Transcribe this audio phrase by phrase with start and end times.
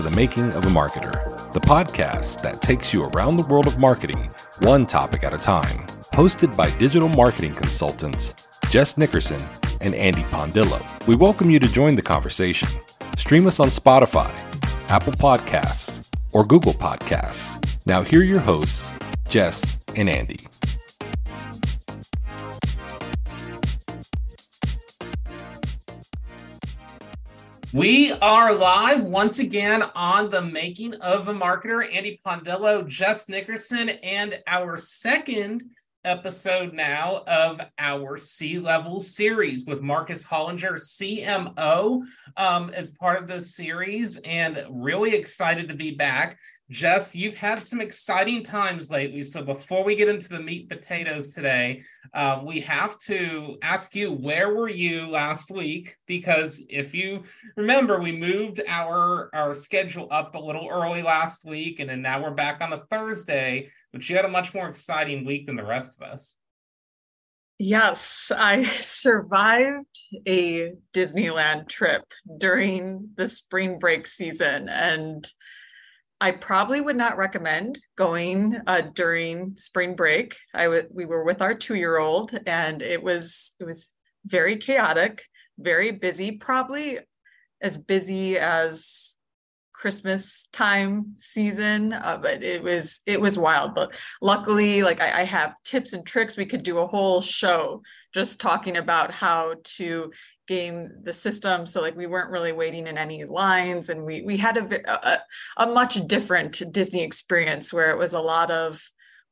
[0.00, 3.78] to The Making of a Marketer the podcast that takes you around the world of
[3.78, 5.84] marketing, one topic at a time.
[6.12, 9.42] Hosted by digital marketing consultants Jess Nickerson
[9.80, 10.80] and Andy Pondillo.
[11.06, 12.68] We welcome you to join the conversation.
[13.16, 14.30] Stream us on Spotify,
[14.88, 17.56] Apple Podcasts, or Google Podcasts.
[17.84, 18.92] Now, here are your hosts,
[19.28, 20.38] Jess and Andy.
[27.72, 31.86] We are live once again on the making of a marketer.
[31.94, 35.62] Andy Pondello, Jess Nickerson, and our second
[36.04, 42.02] episode now of our C level series with Marcus Hollinger, CMO,
[42.36, 46.38] um, as part of this series, and really excited to be back.
[46.70, 49.24] Jess, you've had some exciting times lately.
[49.24, 51.82] So before we get into the meat potatoes today,
[52.14, 55.96] uh, we have to ask you where were you last week?
[56.06, 57.24] Because if you
[57.56, 62.22] remember, we moved our our schedule up a little early last week, and then now
[62.22, 63.68] we're back on a Thursday.
[63.92, 66.36] But you had a much more exciting week than the rest of us.
[67.58, 72.04] Yes, I survived a Disneyland trip
[72.38, 75.30] during the spring break season and
[76.22, 80.36] I probably would not recommend going uh, during spring break.
[80.52, 83.90] I w- we were with our two year old, and it was it was
[84.26, 85.22] very chaotic,
[85.58, 86.98] very busy, probably
[87.62, 89.16] as busy as
[89.80, 93.74] Christmas time season, uh, but it was it was wild.
[93.74, 96.36] But luckily, like I, I have tips and tricks.
[96.36, 97.80] We could do a whole show
[98.12, 100.12] just talking about how to
[100.46, 104.36] game the system so like we weren't really waiting in any lines and we we
[104.36, 105.18] had a, a,
[105.58, 108.82] a much different disney experience where it was a lot of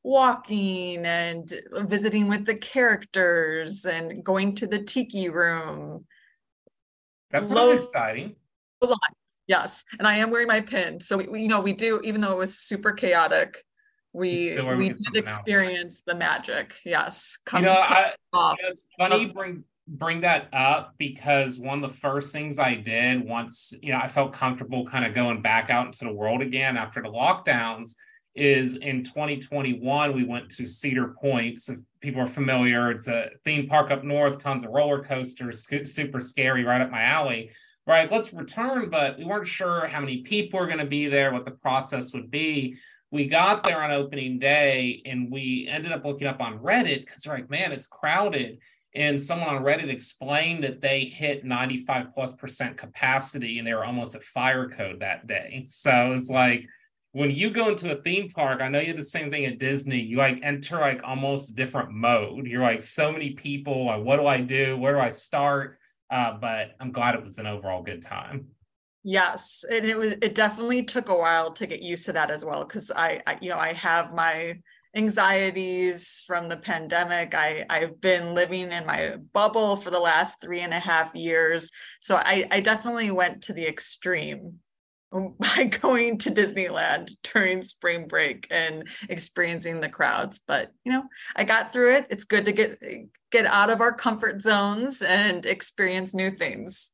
[0.05, 6.05] walking and visiting with the characters and going to the tiki room
[7.33, 8.37] that's Low, exciting
[9.49, 12.33] yes and i am wearing my pin so we, you know we do even though
[12.33, 13.65] it was super chaotic
[14.13, 18.15] we we did experience the magic yes come, you know, I,
[18.61, 23.73] it's funny bring bring that up because one of the first things I did once,
[23.83, 27.01] you know, I felt comfortable kind of going back out into the world again after
[27.01, 27.95] the lockdowns
[28.35, 31.69] is in 2021 we went to Cedar Points.
[31.69, 36.21] If people are familiar, it's a theme park up north, tons of roller coasters, super
[36.21, 37.51] scary, right up my alley.
[37.89, 41.33] Right, let's return, but we weren't sure how many people were going to be there,
[41.33, 42.77] what the process would be.
[43.11, 47.27] We got there on opening day and we ended up looking up on Reddit because
[47.27, 48.59] we're like, man, it's crowded
[48.95, 53.87] and someone on Reddit explained that they hit 95 plus percent capacity and they were
[53.87, 55.65] almost at fire code that day.
[55.67, 56.67] So it's like
[57.13, 59.59] when you go into a theme park, I know you did the same thing at
[59.59, 60.01] Disney.
[60.01, 62.49] You like enter like almost a different mode.
[62.49, 63.87] You're like so many people.
[63.87, 64.77] Like, what do I do?
[64.77, 65.79] Where do I start?
[66.11, 68.47] Uh, but I'm glad it was an overall good time.
[69.05, 70.13] Yes, and it was.
[70.21, 73.39] It definitely took a while to get used to that as well because I, I,
[73.41, 74.59] you know, I have my
[74.95, 77.35] anxieties from the pandemic.
[77.35, 81.71] I, I've been living in my bubble for the last three and a half years.
[82.01, 84.59] So I, I definitely went to the extreme
[85.39, 90.41] by going to Disneyland during spring break and experiencing the crowds.
[90.47, 91.05] But you know,
[91.37, 92.07] I got through it.
[92.11, 92.79] It's good to get
[93.31, 96.93] get out of our comfort zones and experience new things.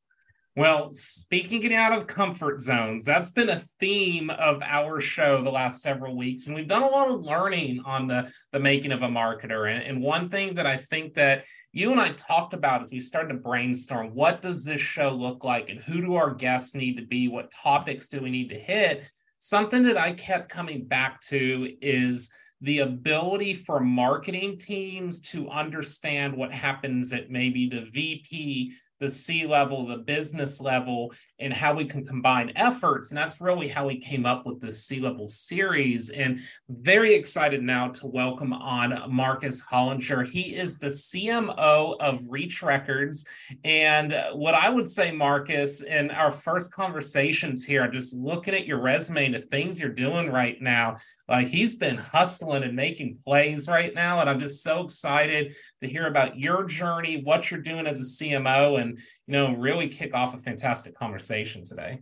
[0.57, 5.49] Well, speaking getting out of comfort zones, that's been a theme of our show the
[5.49, 6.47] last several weeks.
[6.47, 9.69] And we've done a lot of learning on the, the making of a marketer.
[9.69, 11.43] And, and one thing that I think that
[11.75, 15.43] you and I talked about as we started to brainstorm what does this show look
[15.43, 17.27] like and who do our guests need to be?
[17.27, 19.03] What topics do we need to hit?
[19.39, 22.31] Something that I kept coming back to is
[22.61, 29.45] the ability for marketing teams to understand what happens at maybe the VP the C
[29.45, 33.11] level, the business level, and how we can combine efforts.
[33.11, 36.09] And that's really how we came up with this C level series.
[36.09, 36.39] And
[36.69, 40.27] very excited now to welcome on Marcus Hollinger.
[40.27, 43.25] He is the CMO of Reach Records.
[43.63, 48.81] And what I would say, Marcus, in our first conversations here, just looking at your
[48.81, 53.67] resume and the things you're doing right now, like he's been hustling and making plays
[53.67, 54.19] right now.
[54.19, 58.03] And I'm just so excited to hear about your journey, what you're doing as a
[58.03, 61.99] CMO, and you know, really kick off a fantastic conversation today.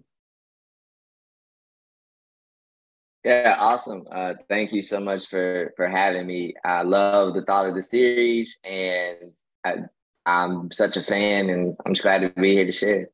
[3.24, 4.04] Yeah, awesome.
[4.12, 6.54] Uh, thank you so much for for having me.
[6.66, 9.32] I love the thought of the series, and
[9.64, 9.76] I,
[10.26, 13.08] I'm such a fan, and I'm just glad to be here to share.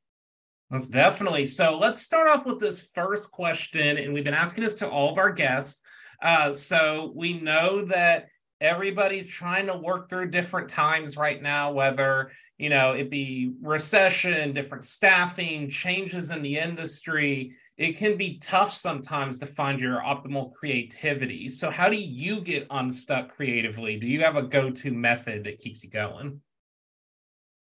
[0.72, 1.46] Most definitely.
[1.46, 5.12] So let's start off with this first question, and we've been asking this to all
[5.12, 5.84] of our guests.
[6.22, 8.28] Uh, so we know that
[8.62, 14.54] everybody's trying to work through different times right now, whether you know it be recession,
[14.54, 17.54] different staffing, changes in the industry.
[17.78, 21.48] It can be tough sometimes to find your optimal creativity.
[21.48, 23.98] So, how do you get unstuck creatively?
[23.98, 26.42] Do you have a go-to method that keeps you going?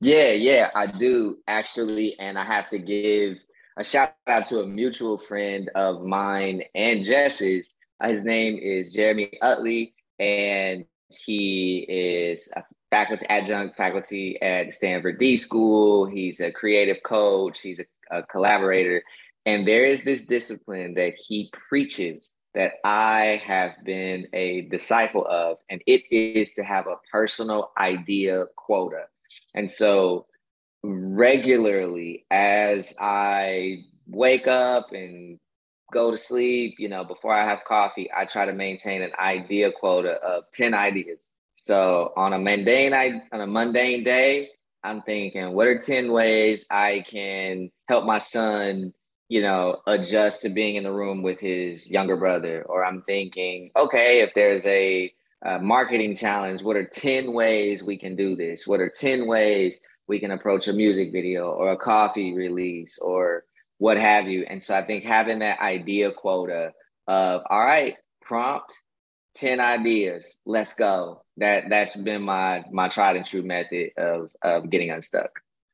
[0.01, 3.39] Yeah, yeah, I do actually, and I have to give
[3.77, 7.74] a shout out to a mutual friend of mine and Jess's.
[8.01, 10.85] Uh, his name is Jeremy Utley, and
[11.25, 16.07] he is a faculty adjunct faculty at Stanford D School.
[16.07, 17.61] He's a creative coach.
[17.61, 19.03] He's a, a collaborator,
[19.47, 25.59] and there is this discipline that he preaches that I have been a disciple of,
[25.69, 29.07] and it is to have a personal idea quota.
[29.55, 30.27] And so
[30.85, 35.41] regularly as I wake up and
[35.93, 39.71] go to sleep, you know, before I have coffee, I try to maintain an idea
[39.73, 41.29] quota of 10 ideas.
[41.57, 42.93] So on a mundane
[43.33, 44.51] on a mundane day,
[44.83, 48.93] I'm thinking, what are 10 ways I can help my son,
[49.29, 52.65] you know, adjust to being in the room with his younger brother?
[52.69, 55.11] Or I'm thinking, okay, if there's a,
[55.43, 58.67] a marketing challenge, what are 10 ways we can do this?
[58.67, 63.45] What are 10 ways we can approach a music video or a coffee release or
[63.85, 64.47] what have you.
[64.49, 66.73] And so I think having that idea quota
[67.07, 68.75] of, all right, prompt,
[69.35, 71.23] 10 ideas, let's go.
[71.37, 75.29] That that's been my my tried and true method of of getting unstuck.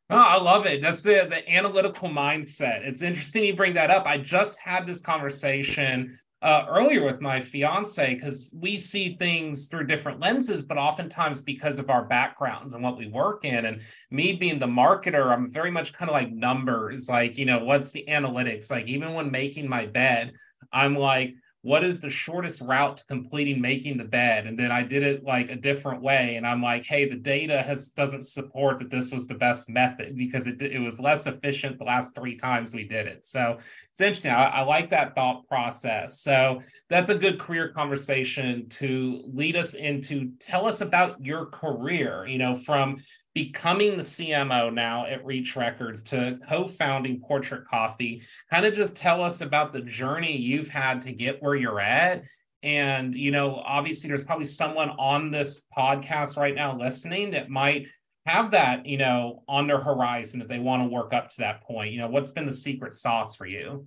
[0.08, 0.80] Oh, I love it.
[0.82, 2.84] That's the the analytical mindset.
[2.84, 4.06] It's interesting you bring that up.
[4.06, 9.86] I just had this conversation uh, earlier with my fiance because we see things through
[9.86, 13.66] different lenses, but oftentimes because of our backgrounds and what we work in.
[13.66, 17.64] And me being the marketer, I'm very much kind of like numbers, like, you know,
[17.64, 18.70] what's the analytics?
[18.70, 20.32] Like, even when making my bed,
[20.72, 24.46] I'm like, what is the shortest route to completing making the bed?
[24.46, 27.62] And then i did it like a different way and i'm like hey the data
[27.62, 31.78] has doesn't support that this was the best method because it, it was less efficient
[31.78, 33.24] the last three times we did it.
[33.24, 33.58] So
[33.90, 36.20] it's interesting I, I like that thought process.
[36.20, 42.26] So that's a good career conversation to lead us into tell us about your career
[42.26, 42.96] you know from
[43.34, 48.22] becoming the CMO now at Reach Records to co founding Portrait Coffee.
[48.50, 52.24] Kind of just tell us about the journey you've had to get where you're at.
[52.62, 57.86] And, you know, obviously, there's probably someone on this podcast right now listening that might
[58.26, 61.62] have that, you know, on their horizon if they want to work up to that
[61.62, 61.92] point.
[61.92, 63.86] You know, what's been the secret sauce for you?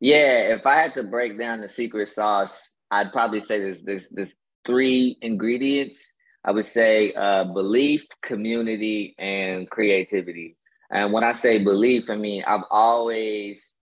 [0.00, 4.10] Yeah, if I had to break down the secret sauce, I'd probably say there's there's
[4.10, 4.34] there's
[4.64, 6.14] three ingredients
[6.48, 10.56] I would say uh, belief, community, and creativity.
[10.90, 13.76] And when I say belief, I mean I've always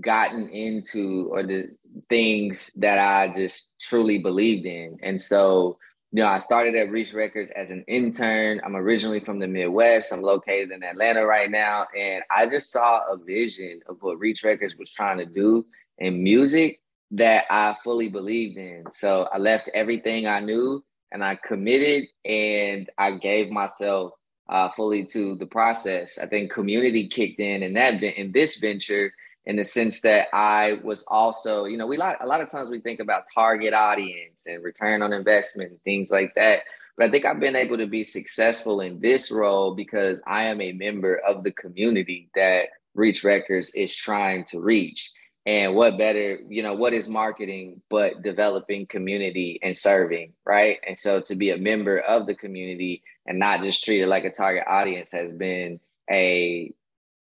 [0.00, 1.70] gotten into or the
[2.08, 4.96] things that I just truly believed in.
[5.02, 5.76] And so,
[6.12, 8.60] you know, I started at Reach Records as an intern.
[8.64, 10.12] I'm originally from the Midwest.
[10.12, 11.88] I'm located in Atlanta right now.
[11.98, 15.66] And I just saw a vision of what Reach Records was trying to do
[15.98, 16.78] in music
[17.10, 18.84] that I fully believed in.
[18.92, 24.12] So I left everything I knew and I committed and I gave myself
[24.48, 26.18] uh, fully to the process.
[26.18, 29.12] I think community kicked in in that in this venture
[29.46, 32.68] in the sense that I was also, you know, we like a lot of times
[32.68, 36.60] we think about target audience and return on investment and things like that.
[36.96, 40.60] But I think I've been able to be successful in this role because I am
[40.60, 45.12] a member of the community that Reach Records is trying to reach.
[45.46, 50.78] And what better, you know, what is marketing but developing community and serving, right?
[50.86, 54.30] And so to be a member of the community and not just treated like a
[54.30, 56.72] target audience has been a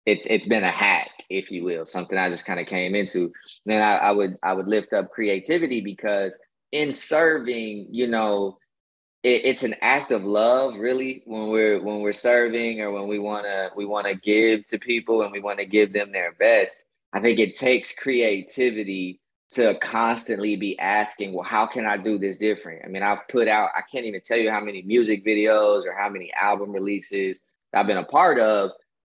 [0.05, 3.23] it's it's been a hack, if you will, something I just kind of came into.
[3.25, 3.33] And
[3.65, 6.37] Then I, I would I would lift up creativity because
[6.71, 8.57] in serving, you know,
[9.23, 13.19] it, it's an act of love, really, when we're when we're serving or when we
[13.19, 16.85] wanna we wanna give to people and we want to give them their best.
[17.13, 19.19] I think it takes creativity
[19.51, 22.83] to constantly be asking, well, how can I do this different?
[22.83, 25.93] I mean, I've put out, I can't even tell you how many music videos or
[25.93, 27.39] how many album releases
[27.71, 28.71] I've been a part of.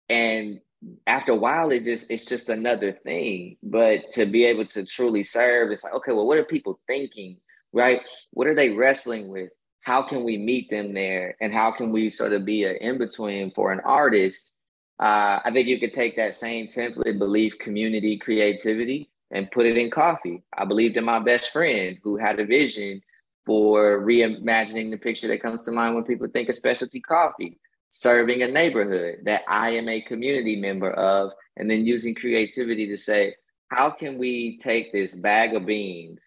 [0.09, 0.61] And
[1.07, 3.59] after a while, it just it's just another thing.
[3.63, 7.37] But to be able to truly serve, it's like, okay, well, what are people thinking?
[7.73, 8.01] Right?
[8.33, 9.51] What are they wrestling with?
[9.83, 11.37] How can we meet them there?
[11.41, 14.57] And how can we sort of be an in-between for an artist?
[15.01, 19.79] Uh, I think you could take that same template, belief, community, creativity, and put it
[19.79, 20.43] in coffee.
[20.57, 23.01] I believed in my best friend who had a vision
[23.47, 28.43] for reimagining the picture that comes to mind when people think of specialty coffee, serving
[28.43, 33.35] a neighborhood that I am a community member of, and then using creativity to say,
[33.69, 36.23] how can we take this bag of beans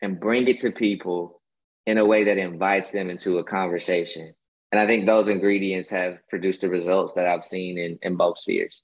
[0.00, 1.42] and bring it to people
[1.86, 4.34] in a way that invites them into a conversation?
[4.74, 8.38] And I think those ingredients have produced the results that I've seen in, in both
[8.38, 8.82] spheres.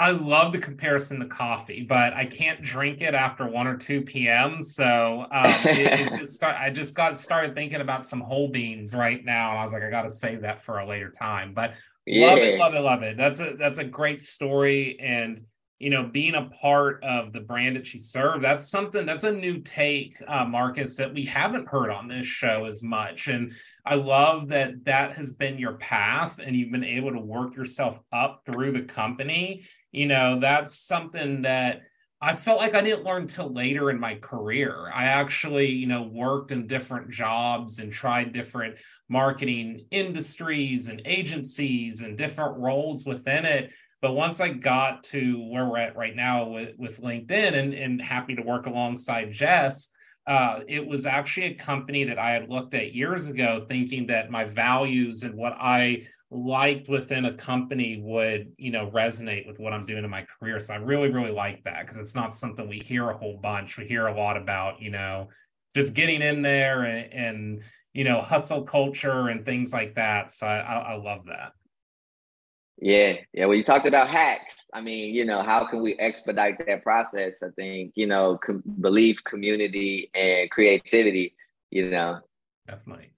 [0.00, 4.00] I love the comparison to coffee, but I can't drink it after one or two
[4.00, 4.62] p.m.
[4.62, 8.94] So um, it, it just start, I just got started thinking about some whole beans
[8.94, 11.52] right now, and I was like, I got to save that for a later time.
[11.52, 11.74] But
[12.06, 12.28] yeah.
[12.28, 13.18] love it, love it, love it.
[13.18, 15.42] That's a that's a great story, and
[15.78, 19.30] you know, being a part of the brand that she served, that's something that's a
[19.30, 23.28] new take, uh, Marcus, that we haven't heard on this show as much.
[23.28, 23.52] And
[23.86, 28.00] I love that that has been your path and you've been able to work yourself
[28.12, 29.62] up through the company.
[29.92, 31.82] You know, that's something that
[32.20, 34.90] I felt like I didn't learn till later in my career.
[34.92, 42.02] I actually, you know, worked in different jobs and tried different marketing industries and agencies
[42.02, 46.48] and different roles within it but once I got to where we're at right now
[46.48, 49.88] with, with LinkedIn and, and happy to work alongside Jess,
[50.26, 54.30] uh, it was actually a company that I had looked at years ago, thinking that
[54.30, 59.72] my values and what I liked within a company would, you know, resonate with what
[59.72, 60.60] I'm doing in my career.
[60.60, 63.78] So I really, really like that because it's not something we hear a whole bunch.
[63.78, 65.28] We hear a lot about, you know,
[65.74, 67.62] just getting in there and, and
[67.94, 70.30] you know, hustle culture and things like that.
[70.30, 71.52] So I, I love that.
[72.80, 73.46] Yeah, yeah.
[73.46, 74.56] Well, you talked about hacks.
[74.72, 77.42] I mean, you know, how can we expedite that process?
[77.42, 81.34] I think you know, com- belief, community, and creativity.
[81.70, 82.20] You know,
[82.68, 83.10] definitely.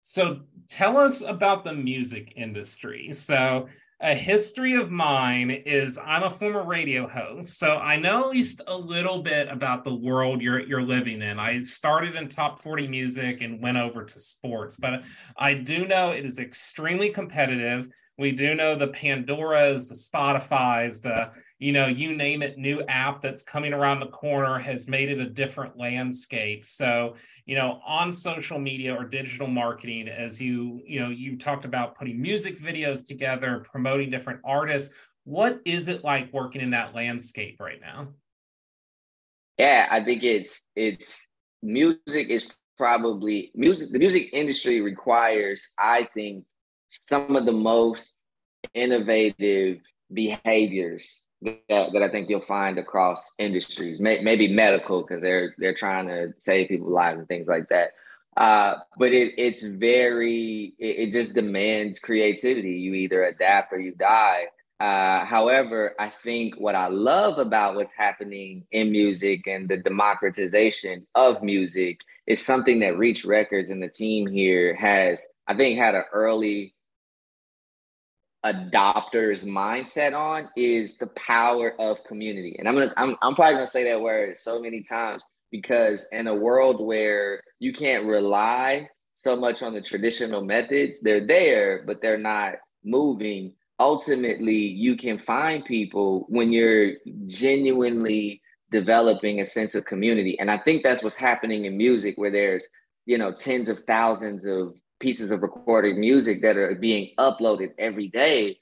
[0.00, 3.12] So, tell us about the music industry.
[3.12, 3.68] So,
[4.00, 8.62] a history of mine is I'm a former radio host, so I know at least
[8.66, 11.38] a little bit about the world you're you're living in.
[11.38, 15.02] I started in top 40 music and went over to sports, but
[15.36, 17.88] I do know it is extremely competitive
[18.18, 23.20] we do know the Pandoras, the Spotify's, the you know, you name it, new app
[23.20, 26.64] that's coming around the corner has made it a different landscape.
[26.64, 31.64] So, you know, on social media or digital marketing, as you, you know, you talked
[31.64, 34.94] about putting music videos together, promoting different artists.
[35.24, 38.08] What is it like working in that landscape right now?
[39.58, 41.26] Yeah, I think it's it's
[41.60, 46.44] music is probably music the music industry requires, I think,
[46.86, 48.22] some of the most
[48.74, 49.80] innovative
[50.12, 55.74] behaviors that, that I think you'll find across industries, May, maybe medical because they're they're
[55.74, 57.90] trying to save people's lives and things like that.
[58.36, 62.72] Uh, but it, it's very it, it, just demands creativity.
[62.72, 64.44] You either adapt or you die.
[64.80, 71.04] Uh, however, I think what I love about what's happening in music and the democratization
[71.16, 75.96] of music is something that Reach Records and the team here has, I think, had
[75.96, 76.74] an early
[78.44, 82.56] adopters mindset on is the power of community.
[82.58, 86.26] And I'm gonna I'm, I'm probably gonna say that word so many times because in
[86.26, 92.00] a world where you can't rely so much on the traditional methods, they're there, but
[92.00, 92.54] they're not
[92.84, 93.54] moving.
[93.80, 96.92] Ultimately, you can find people when you're
[97.26, 98.40] genuinely
[98.70, 100.38] developing a sense of community.
[100.38, 102.68] And I think that's what's happening in music where there's,
[103.06, 108.08] you know, tens of thousands of pieces of recorded music that are being uploaded every
[108.08, 108.58] day,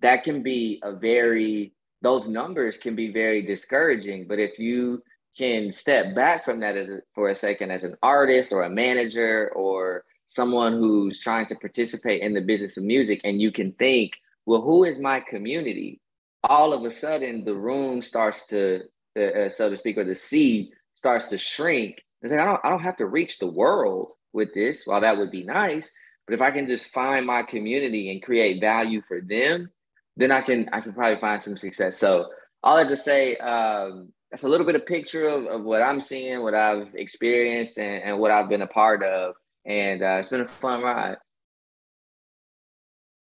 [0.00, 4.26] that can be a very, those numbers can be very discouraging.
[4.28, 5.02] But if you
[5.36, 8.70] can step back from that as a, for a second as an artist or a
[8.70, 13.72] manager or someone who's trying to participate in the business of music and you can
[13.72, 14.12] think,
[14.44, 16.00] well, who is my community?
[16.44, 18.82] All of a sudden, the room starts to,
[19.16, 22.02] uh, uh so to speak, or the seed starts to shrink.
[22.24, 25.42] I don't, I don't have to reach the world with this, while that would be
[25.42, 25.90] nice,
[26.26, 29.70] but if I can just find my community and create value for them,
[30.16, 31.98] then I can I can probably find some success.
[31.98, 32.30] So
[32.62, 36.00] all I just say, um, that's a little bit of picture of, of what I'm
[36.00, 39.34] seeing, what I've experienced, and, and what I've been a part of.
[39.64, 41.16] And uh, it's been a fun ride.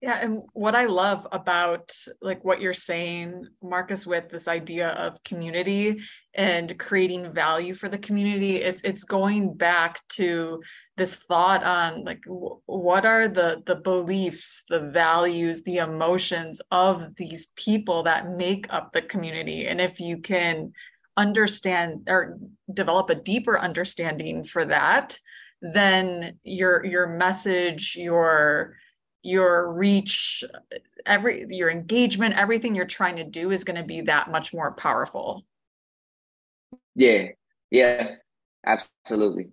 [0.04, 5.24] Yeah, and what I love about like what you're saying, Marcus, with this idea of
[5.24, 6.02] community
[6.34, 10.62] and creating value for the community, it's it's going back to
[10.98, 17.16] this thought on like w- what are the the beliefs, the values, the emotions of
[17.16, 20.74] these people that make up the community, and if you can
[21.16, 22.38] understand or
[22.74, 25.18] develop a deeper understanding for that,
[25.62, 28.76] then your your message, your
[29.24, 30.44] your reach
[31.06, 34.72] every your engagement everything you're trying to do is going to be that much more
[34.72, 35.44] powerful.
[36.94, 37.28] Yeah.
[37.70, 38.16] Yeah.
[38.66, 39.48] Absolutely.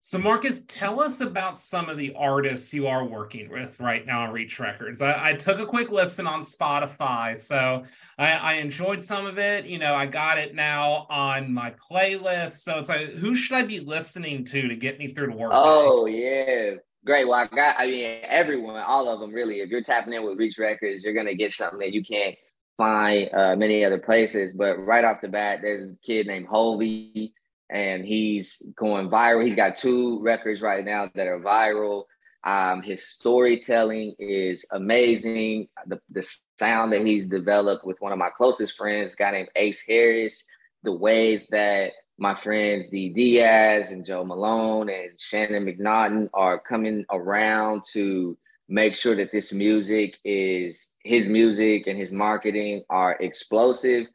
[0.00, 4.22] So marcus tell us about some of the artists you are working with right now
[4.22, 5.00] on reach records.
[5.00, 7.84] I, I took a quick listen on spotify so
[8.18, 9.64] I, I, enjoyed some of it.
[9.64, 12.62] You know i got it now on my playlist.
[12.62, 15.52] So it's like who should i be listening to to get me through the work?
[15.54, 17.26] Oh yeah Great.
[17.26, 19.60] Well, I got, I mean, everyone, all of them really.
[19.60, 22.36] If you're tapping in with Reach Records, you're going to get something that you can't
[22.76, 24.54] find uh, many other places.
[24.54, 27.32] But right off the bat, there's a kid named Hulvey,
[27.70, 29.44] and he's going viral.
[29.44, 32.04] He's got two records right now that are viral.
[32.44, 35.68] Um, his storytelling is amazing.
[35.86, 36.28] The, the
[36.58, 40.46] sound that he's developed with one of my closest friends, guy named Ace Harris,
[40.82, 47.04] the ways that my friends D Diaz and Joe Malone and Shannon McNaughton are coming
[47.10, 48.36] around to
[48.68, 54.06] make sure that this music is his music and his marketing are explosive.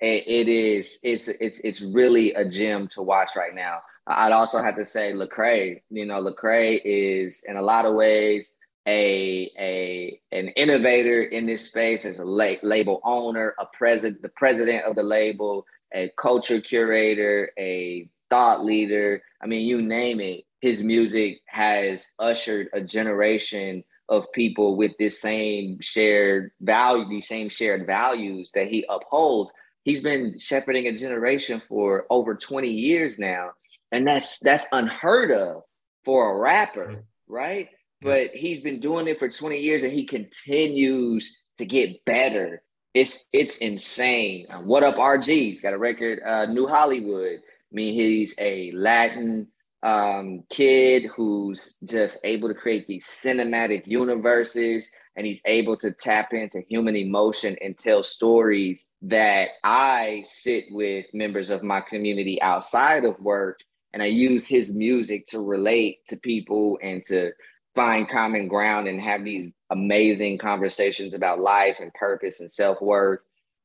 [0.00, 3.80] It is it's it's it's really a gem to watch right now.
[4.06, 5.80] I'd also have to say Lecrae.
[5.90, 11.68] You know, Lecrae is in a lot of ways a a an innovator in this
[11.68, 16.60] space as a la- label owner, a president, the president of the label, a culture
[16.60, 19.22] curator, a thought leader.
[19.42, 20.44] I mean, you name it.
[20.60, 27.48] His music has ushered a generation of people with this same shared value, these same
[27.48, 29.52] shared values that he upholds.
[29.84, 33.50] He's been shepherding a generation for over 20 years now.
[33.90, 35.62] And that's that's unheard of
[36.04, 37.00] for a rapper, mm-hmm.
[37.32, 37.68] right?
[38.00, 42.62] But he's been doing it for 20 years and he continues to get better
[42.94, 44.46] it's it's insane.
[44.50, 45.26] Um, what up, RG?
[45.26, 47.38] He's got a record, uh, New Hollywood.
[47.40, 49.48] I mean, he's a Latin
[49.82, 56.34] um, kid who's just able to create these cinematic universes, and he's able to tap
[56.34, 63.04] into human emotion and tell stories that I sit with members of my community outside
[63.04, 63.60] of work,
[63.94, 67.32] and I use his music to relate to people and to
[67.74, 73.20] find common ground and have these amazing conversations about life and purpose and self worth.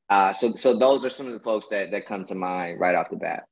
[0.09, 2.95] Uh, so, so those are some of the folks that that come to mind right
[2.95, 3.43] off the bat.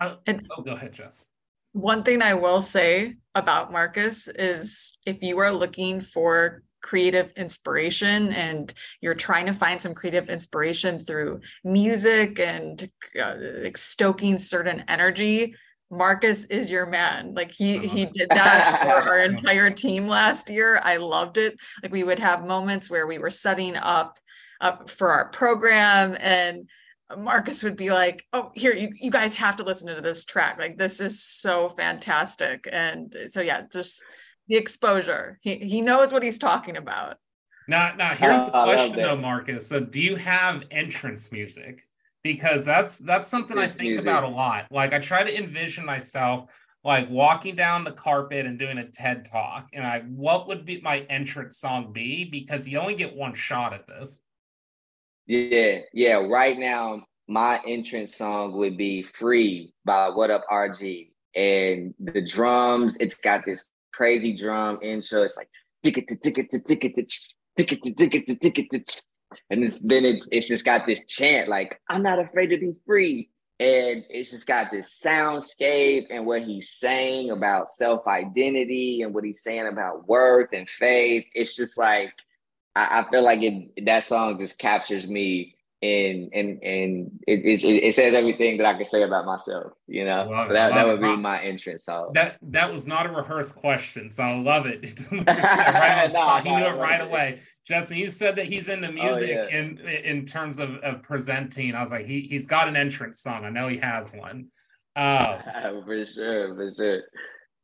[0.00, 1.26] Uh, and, oh, go ahead, Jess.
[1.72, 8.32] One thing I will say about Marcus is if you are looking for creative inspiration
[8.32, 12.90] and you're trying to find some creative inspiration through music and
[13.22, 13.34] uh,
[13.76, 15.54] stoking certain energy
[15.92, 17.34] Marcus is your man.
[17.34, 20.80] Like he he did that for our entire team last year.
[20.82, 21.54] I loved it.
[21.82, 24.18] Like we would have moments where we were setting up
[24.60, 26.68] up for our program and
[27.16, 30.58] Marcus would be like, "Oh, here you, you guys have to listen to this track.
[30.58, 34.02] Like this is so fantastic." And so yeah, just
[34.48, 35.38] the exposure.
[35.42, 37.18] He he knows what he's talking about.
[37.68, 39.66] Now, now here's the question though, Marcus.
[39.66, 41.86] So, do you have entrance music?
[42.22, 44.04] Because that's that's something I think music.
[44.04, 44.66] about a lot.
[44.70, 46.48] Like I try to envision myself
[46.84, 50.80] like walking down the carpet and doing a TED talk, and I what would be
[50.80, 52.24] my entrance song be?
[52.24, 54.22] Because you only get one shot at this.
[55.26, 56.14] Yeah, yeah.
[56.14, 62.96] Right now, my entrance song would be "Free" by What Up RG, and the drums.
[62.98, 65.22] It's got this crazy drum intro.
[65.22, 65.48] It's like
[65.84, 67.06] ticket to ticket to ticket to
[67.56, 69.02] ticket to ticket to ticket to
[69.52, 72.72] and it's, then it's, it's just got this chant like, I'm not afraid to be
[72.86, 73.28] free.
[73.60, 79.24] And it's just got this soundscape and what he's saying about self identity and what
[79.24, 81.26] he's saying about worth and faith.
[81.34, 82.14] It's just like,
[82.74, 87.64] I, I feel like it, that song just captures me and and and it, it,
[87.64, 90.28] it, says everything that I can say about myself, you know.
[90.30, 92.12] Love so that, that would be my entrance song.
[92.14, 95.00] That that was not a rehearsed question, so I love it.
[95.10, 97.40] right knew it right away.
[97.66, 99.58] Justin, you said that he's into oh, music oh, yeah.
[99.58, 101.74] in in terms of, of presenting.
[101.74, 103.44] I was like, he he's got an entrance song.
[103.44, 104.46] I know he has one.
[104.94, 105.38] Uh,
[105.84, 107.02] for sure, for sure.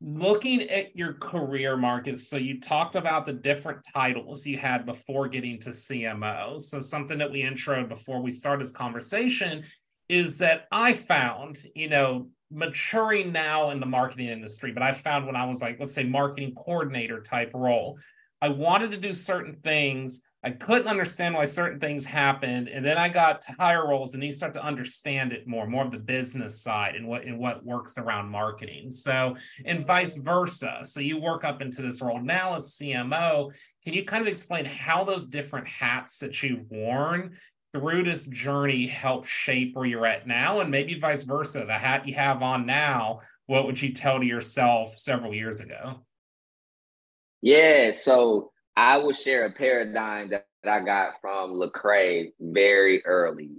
[0.01, 5.29] Looking at your career, Marcus, so you talked about the different titles you had before
[5.29, 6.61] getting to CMO.
[6.61, 9.65] So, something that we introed before we start this conversation
[10.09, 15.27] is that I found, you know, maturing now in the marketing industry, but I found
[15.27, 17.99] when I was like, let's say, marketing coordinator type role,
[18.41, 22.97] I wanted to do certain things I couldn't understand why certain things happened, and then
[22.97, 25.99] I got to higher roles, and you start to understand it more, more of the
[25.99, 28.93] business side and what and what works around marketing.
[28.93, 30.81] So, and vice versa.
[30.85, 33.51] So you work up into this role now as CMO.
[33.83, 37.37] Can you kind of explain how those different hats that you've worn
[37.73, 41.65] through this journey help shape where you're at now, and maybe vice versa?
[41.67, 46.05] The hat you have on now, what would you tell to yourself several years ago?
[47.43, 53.51] Yeah, so I will share a paradigm that, I got from Lecrae very early.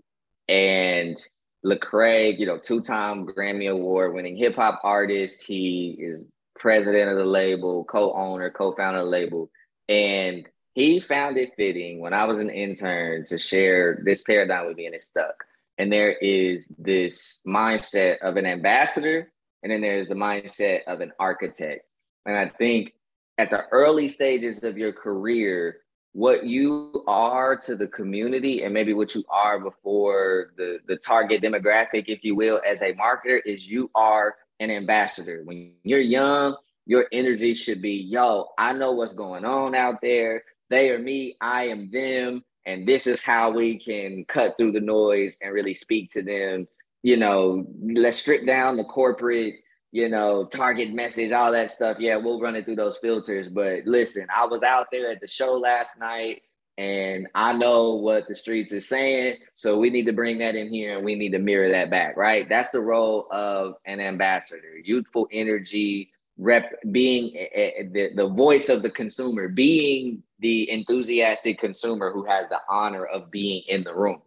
[0.48, 1.18] And
[1.66, 5.44] Lecrae, you know, two-time Grammy Award winning hip hop artist.
[5.44, 6.24] He is
[6.58, 9.50] president of the label, co-owner, co-founder of the label.
[9.90, 14.78] And he found it fitting when I was an intern to share this paradigm with
[14.78, 15.44] me and it stuck.
[15.78, 19.32] And there is this mindset of an ambassador,
[19.64, 21.86] and then there's the mindset of an architect.
[22.26, 22.94] And I think
[23.40, 25.78] at the early stages of your career
[26.12, 31.42] what you are to the community and maybe what you are before the the target
[31.42, 35.42] demographic if you will as a marketer is you are an ambassador.
[35.46, 40.44] When you're young your energy should be yo i know what's going on out there.
[40.70, 41.36] They are me.
[41.42, 42.44] I am them.
[42.66, 46.68] And this is how we can cut through the noise and really speak to them.
[47.04, 49.56] You know let's strip down the corporate
[49.92, 51.98] you know, target message, all that stuff.
[52.00, 53.48] Yeah, we'll run it through those filters.
[53.48, 56.44] But listen, I was out there at the show last night
[56.78, 59.38] and I know what the streets is saying.
[59.56, 62.16] So we need to bring that in here and we need to mirror that back,
[62.16, 62.48] right?
[62.48, 68.70] That's the role of an ambassador, youthful energy, rep being a, a, the, the voice
[68.70, 73.94] of the consumer, being the enthusiastic consumer who has the honor of being in the
[73.94, 74.22] room.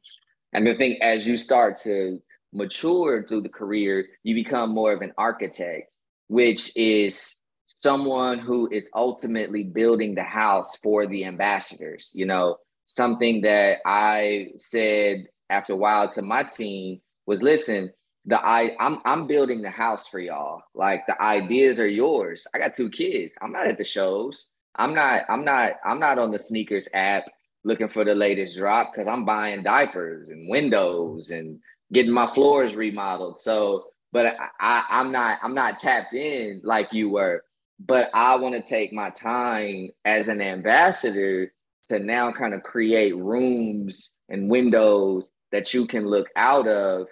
[0.53, 2.21] And I think as you start to
[2.53, 5.93] mature through the career, you become more of an architect,
[6.29, 12.13] which is someone who is ultimately building the house for the ambassadors.
[12.15, 17.91] You know, something that I said after a while to my team was listen,
[18.27, 20.63] the I I'm I'm building the house for y'all.
[20.75, 22.47] Like the ideas are yours.
[22.55, 23.35] I got two kids.
[23.43, 24.51] I'm not at the shows.
[24.77, 27.25] I'm not I'm not I'm not on the sneakers app
[27.65, 31.61] looking for the latest drop because I'm buying diapers and windows and
[31.93, 33.41] getting my floors remodeled.
[33.41, 37.45] So, but I, I, I'm not I'm not tapped in like you were.
[37.85, 41.53] But I want to take my time as an ambassador
[41.89, 47.09] to now kind of create rooms and windows that you can look out of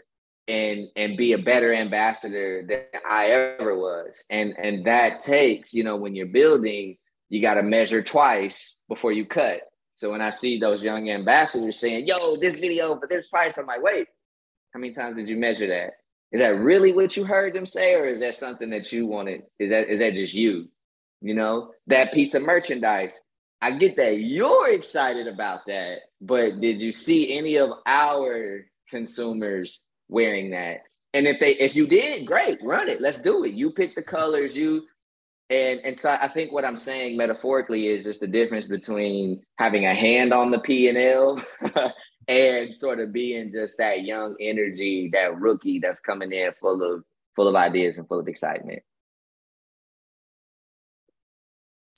[0.49, 4.25] and and be a better ambassador than I ever was.
[4.31, 6.97] And and that takes, you know, when you're building,
[7.29, 9.63] you got to measure twice before you cut.
[9.95, 13.67] So when I see those young ambassadors saying, "Yo, this video for this price," I'm
[13.67, 14.09] like, "Wait,
[14.73, 15.95] how many times did you measure that?
[16.33, 19.43] Is that really what you heard them say, or is that something that you wanted?
[19.59, 20.69] Is that is that just you?
[21.21, 23.21] You know, that piece of merchandise.
[23.63, 29.85] I get that you're excited about that, but did you see any of our consumers
[30.09, 30.79] wearing that?
[31.13, 33.01] And if they if you did, great, run it.
[33.01, 33.53] Let's do it.
[33.53, 34.87] You pick the colors, you
[35.51, 39.85] and and so I think what I'm saying metaphorically is just the difference between having
[39.85, 41.45] a hand on the P and L
[42.29, 47.05] and sort of being just that young energy, that rookie that's coming in full of
[47.37, 48.83] full of ideas and full of excitement.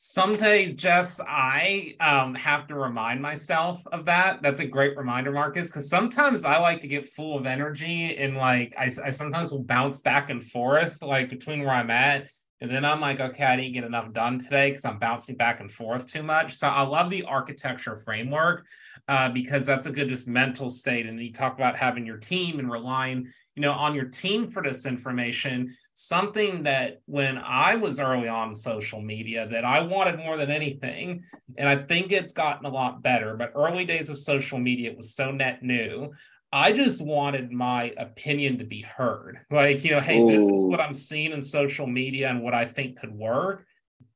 [0.04, 4.42] Some days, Jess, I um, have to remind myself of that.
[4.42, 8.37] That's a great reminder, Marcus, because sometimes I like to get full of energy and
[8.37, 12.26] like I, I sometimes will bounce back and forth like between where I'm at.
[12.61, 15.61] And then I'm like, okay, I didn't get enough done today because I'm bouncing back
[15.61, 16.54] and forth too much.
[16.54, 18.66] So I love the architecture framework
[19.08, 21.06] uh, because that's a good just mental state.
[21.06, 24.62] And you talk about having your team and relying, you know, on your team for
[24.62, 25.74] this information.
[25.94, 31.24] Something that when I was early on social media that I wanted more than anything,
[31.58, 33.36] and I think it's gotten a lot better.
[33.36, 36.12] But early days of social media, it was so net new.
[36.54, 39.40] I just wanted my opinion to be heard.
[39.50, 40.30] Like, you know, hey, Ooh.
[40.30, 43.66] this is what I'm seeing in social media and what I think could work.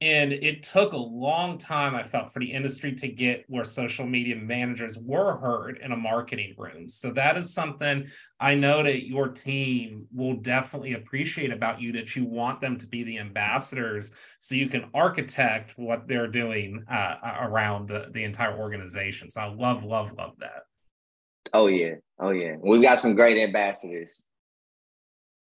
[0.02, 4.06] And it took a long time, I felt, for the industry to get where social
[4.06, 6.86] media managers were heard in a marketing room.
[6.90, 8.06] So that is something
[8.38, 12.86] I know that your team will definitely appreciate about you that you want them to
[12.86, 18.58] be the ambassadors so you can architect what they're doing uh, around the, the entire
[18.58, 19.30] organization.
[19.30, 20.64] So I love, love, love that.
[21.54, 21.94] Oh, yeah.
[22.18, 22.56] Oh, yeah.
[22.60, 24.25] We've got some great ambassadors.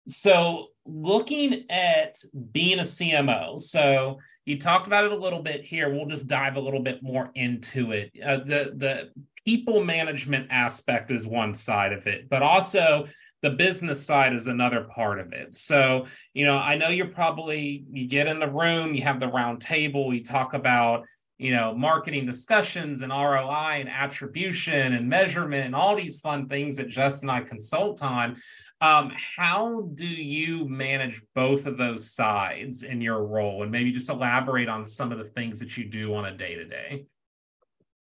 [0.07, 2.17] So looking at
[2.51, 5.93] being a CMO, so you talked about it a little bit here.
[5.93, 8.11] We'll just dive a little bit more into it.
[8.23, 9.09] Uh, the the
[9.43, 13.07] people management aspect is one side of it, but also
[13.41, 15.53] the business side is another part of it.
[15.53, 19.27] So, you know, I know you're probably you get in the room, you have the
[19.27, 21.05] round table, you talk about
[21.37, 26.77] you know marketing discussions and ROI and attribution and measurement and all these fun things
[26.77, 28.37] that Justin and I consult on.
[28.79, 33.63] Um, how do you manage both of those sides in your role?
[33.63, 36.55] And maybe just elaborate on some of the things that you do on a day
[36.55, 37.05] to day.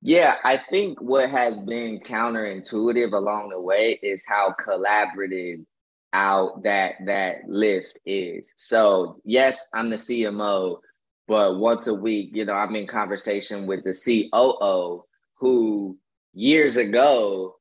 [0.02, 5.64] Yeah, I think what has been counterintuitive along the way is how collaborative
[6.12, 8.52] out that that lift is.
[8.56, 10.78] So yes, I'm the CMO,
[11.26, 15.04] but once a week, you know, I'm in conversation with the COO
[15.38, 15.98] who
[16.34, 17.56] years ago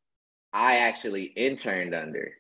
[0.54, 2.34] I actually interned under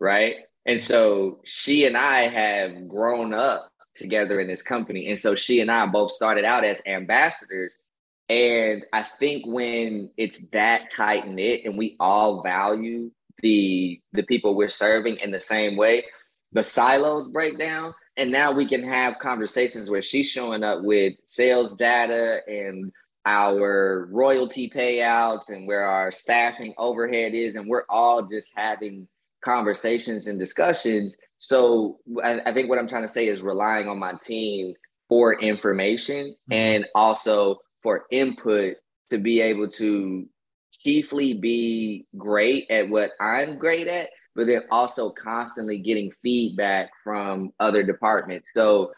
[0.00, 0.36] right?
[0.66, 5.08] And so she and I have grown up together in this company.
[5.08, 7.76] And so she and I both started out as ambassadors.
[8.28, 14.56] And I think when it's that tight knit and we all value the the people
[14.56, 16.04] we're serving in the same way,
[16.52, 17.94] the silos break down.
[18.16, 22.92] And now we can have conversations where she's showing up with sales data and
[23.24, 27.56] our royalty payouts and where our staffing overhead is.
[27.56, 29.06] And we're all just having
[29.48, 31.16] conversations and discussions.
[31.38, 34.74] So I, I, think what I'm trying to say is relying on my team
[35.08, 36.52] for information mm-hmm.
[36.52, 38.76] and also for input
[39.08, 40.26] to be able to
[40.70, 47.50] chiefly be great at what I'm great at, but then also constantly getting feedback from
[47.58, 48.48] other departments.
[48.54, 48.92] So,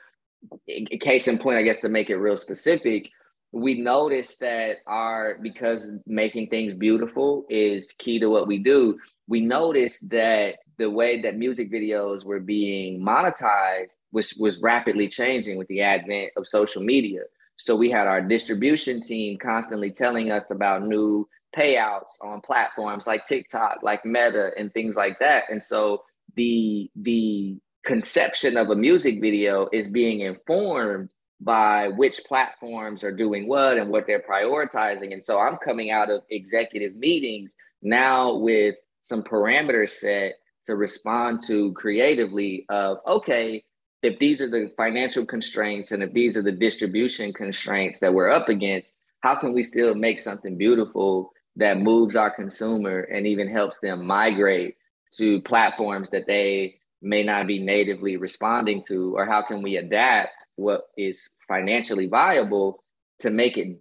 [0.66, 3.08] in case in point, I guess to make it real specific,
[3.52, 8.98] we noticed that our because making things beautiful is key to what we do
[9.30, 15.56] we noticed that the way that music videos were being monetized was, was rapidly changing
[15.56, 17.20] with the advent of social media.
[17.54, 23.24] So we had our distribution team constantly telling us about new payouts on platforms like
[23.24, 25.44] TikTok, like Meta, and things like that.
[25.48, 26.02] And so
[26.34, 33.46] the the conception of a music video is being informed by which platforms are doing
[33.46, 35.12] what and what they're prioritizing.
[35.12, 40.34] And so I'm coming out of executive meetings now with some parameters set
[40.66, 43.62] to respond to creatively of okay
[44.02, 48.30] if these are the financial constraints and if these are the distribution constraints that we're
[48.30, 53.48] up against how can we still make something beautiful that moves our consumer and even
[53.48, 54.76] helps them migrate
[55.12, 59.16] to platforms that they may not be natively responding to?
[59.16, 62.82] Or how can we adapt what is financially viable
[63.20, 63.78] to make it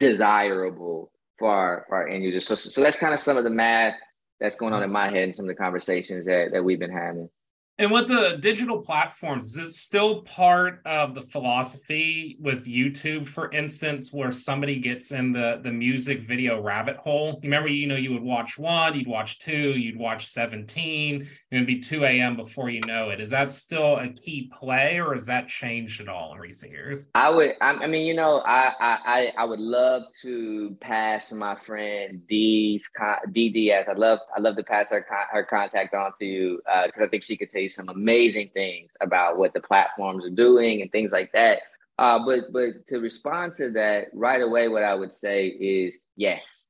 [0.00, 2.46] desirable for our, for our end users?
[2.46, 3.94] So, so that's kind of some of the math
[4.40, 6.92] that's going on in my head and some of the conversations that, that we've been
[6.92, 7.28] having.
[7.76, 13.50] And with the digital platforms, is it still part of the philosophy with YouTube, for
[13.50, 17.40] instance, where somebody gets in the, the music video rabbit hole?
[17.42, 21.66] Remember, you know, you would watch one, you'd watch two, you'd watch 17, and it'd
[21.66, 22.36] be 2 a.m.
[22.36, 23.20] before you know it.
[23.20, 27.08] Is that still a key play or has that changed at all in recent years?
[27.16, 28.72] I would, I, mean, you know, I,
[29.04, 32.88] I, I would love to pass my friend D's,
[33.32, 33.88] D Diaz.
[33.88, 37.08] I'd love, I'd love to pass her, her contact on to you because uh, I
[37.08, 41.12] think she could tell some amazing things about what the platforms are doing and things
[41.12, 41.60] like that.
[41.98, 46.68] Uh, but but to respond to that right away, what I would say is yes.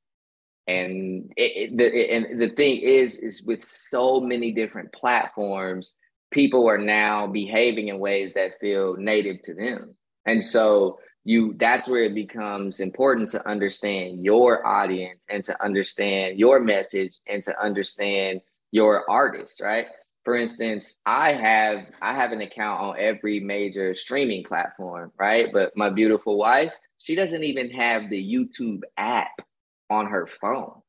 [0.66, 5.94] And it, it, the, and the thing is, is with so many different platforms,
[6.30, 9.94] people are now behaving in ways that feel native to them.
[10.26, 16.38] And so you that's where it becomes important to understand your audience and to understand
[16.38, 19.86] your message and to understand your artist, right?
[20.24, 25.52] For instance, I have I have an account on every major streaming platform, right?
[25.52, 29.42] But my beautiful wife, she doesn't even have the YouTube app
[29.90, 30.80] on her phone.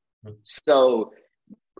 [0.43, 1.13] So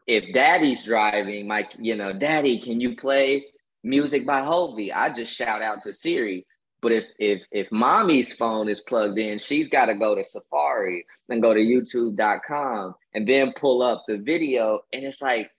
[0.08, 3.46] if daddy's driving, like, you know, daddy, can you play
[3.84, 4.92] music by Hulvey?
[4.94, 6.46] I just shout out to Siri.
[6.82, 11.06] But if if if mommy's phone is plugged in, she's got to go to Safari
[11.30, 14.82] and go to youtube.com and then pull up the video.
[14.94, 15.50] And it's like,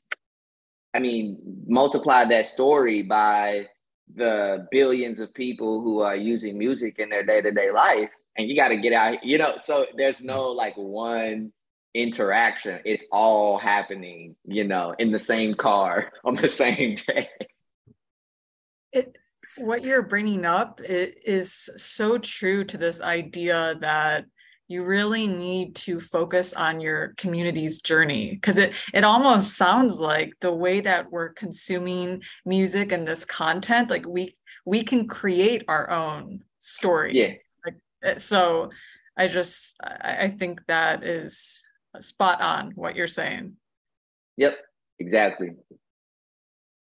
[0.96, 3.66] I mean, multiply that story by
[4.14, 8.48] the billions of people who are using music in their day to day life, and
[8.48, 9.58] you got to get out, you know.
[9.58, 11.52] So there's no like one
[11.96, 17.28] interaction, it's all happening, you know, in the same car on the same day.
[18.92, 19.16] It,
[19.58, 24.24] what you're bringing up is so true to this idea that
[24.68, 30.32] you really need to focus on your community's journey because it it almost sounds like
[30.40, 35.90] the way that we're consuming music and this content like we we can create our
[35.90, 37.12] own story.
[37.14, 37.34] Yeah.
[37.64, 38.70] Like eh, so
[39.16, 41.62] i just i, I think that is
[42.00, 43.54] spot on what you're saying.
[44.36, 44.56] Yep
[44.98, 45.50] exactly.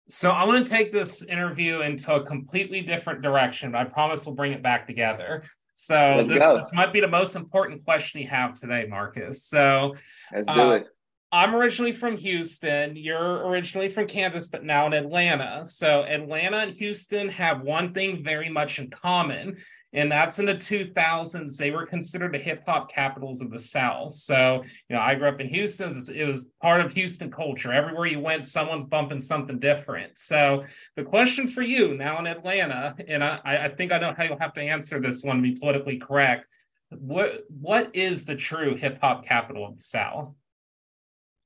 [0.08, 4.26] So I want to take this interview into a completely different direction, but I promise
[4.26, 5.44] we'll bring it back together.
[5.78, 9.44] So this, this, might be the most important question you have today, Marcus.
[9.44, 9.96] So
[10.34, 10.88] let's do uh, it.
[11.34, 12.96] I'm originally from Houston.
[12.96, 15.66] You're originally from Kansas, but now in Atlanta.
[15.66, 19.58] So Atlanta and Houston have one thing very much in common,
[19.96, 24.14] and that's in the 2000s they were considered the hip hop capitals of the South.
[24.14, 25.92] So you know, I grew up in Houston.
[26.14, 27.72] It was part of Houston culture.
[27.72, 30.18] Everywhere you went, someone's bumping something different.
[30.18, 30.64] So
[30.96, 34.40] the question for you now in Atlanta, and I, I think I know how you'll
[34.40, 36.46] have to answer this one to be politically correct.
[36.90, 40.34] What what is the true hip hop capital of the South?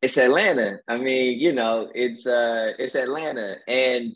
[0.01, 0.77] It's Atlanta.
[0.87, 3.57] I mean, you know, it's uh it's Atlanta.
[3.67, 4.15] And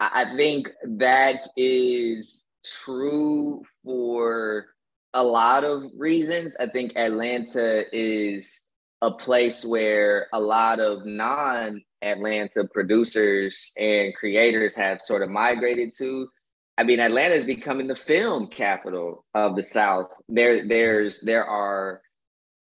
[0.00, 4.66] I think that is true for
[5.12, 6.56] a lot of reasons.
[6.58, 8.66] I think Atlanta is
[9.02, 15.92] a place where a lot of non Atlanta producers and creators have sort of migrated
[15.98, 16.28] to.
[16.76, 20.08] I mean, Atlanta is becoming the film capital of the South.
[20.28, 22.02] There, there's there are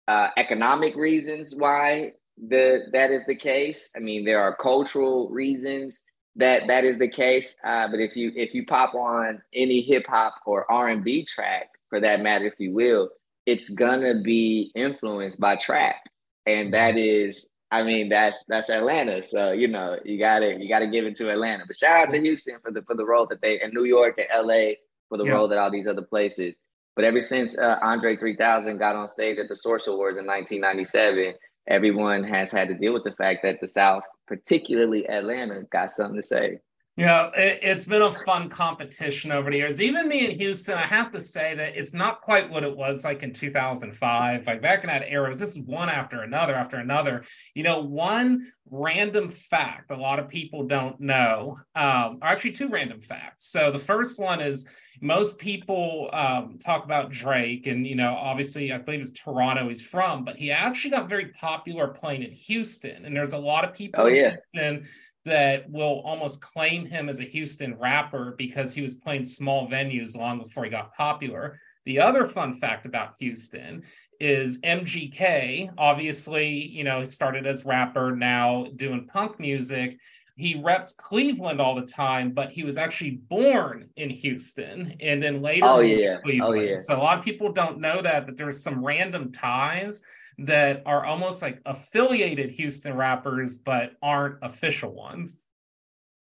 [0.07, 3.91] uh, economic reasons why the that is the case.
[3.95, 7.59] I mean, there are cultural reasons that that is the case.
[7.63, 11.25] Uh, but if you if you pop on any hip hop or R and B
[11.25, 13.09] track, for that matter, if you will,
[13.45, 15.97] it's gonna be influenced by trap,
[16.45, 19.25] and that is, I mean, that's that's Atlanta.
[19.25, 21.63] So you know, you gotta you gotta give it to Atlanta.
[21.67, 24.17] But shout out to Houston for the for the role that they and New York
[24.17, 24.77] and L.A.
[25.09, 25.33] for the yeah.
[25.33, 26.57] role that all these other places.
[26.95, 31.33] But ever since uh, Andre 3000 got on stage at the Source Awards in 1997,
[31.67, 36.21] everyone has had to deal with the fact that the South particularly Atlanta, got something
[36.21, 36.59] to say.
[36.95, 39.81] Yeah, it, has been a fun competition over the years.
[39.81, 43.05] Even me in Houston, I have to say that it's not quite what it was
[43.05, 44.45] like in 2005.
[44.45, 47.23] Like back in that era, this is one after another after another.
[47.55, 52.67] You know, one random fact a lot of people don't know, um, or actually two
[52.67, 53.47] random facts.
[53.47, 54.67] So the first one is
[55.01, 59.87] most people um, talk about Drake, and you know, obviously, I believe it's Toronto he's
[59.87, 63.73] from, but he actually got very popular playing in Houston, and there's a lot of
[63.73, 64.35] people oh, yeah.
[64.53, 64.87] Houston
[65.25, 70.17] that will almost claim him as a Houston rapper because he was playing small venues
[70.17, 71.59] long before he got popular.
[71.85, 73.83] The other fun fact about Houston
[74.19, 75.73] is MGK.
[75.77, 79.99] Obviously, you know, he started as rapper, now doing punk music
[80.39, 85.41] he reps Cleveland all the time, but he was actually born in Houston and then
[85.41, 86.15] later oh, yeah.
[86.17, 86.59] Oh, Cleveland.
[86.59, 86.75] Oh, yeah.
[86.81, 90.01] So a lot of people don't know that, but there's some random ties
[90.37, 95.41] that are almost like affiliated Houston rappers, but aren't official ones.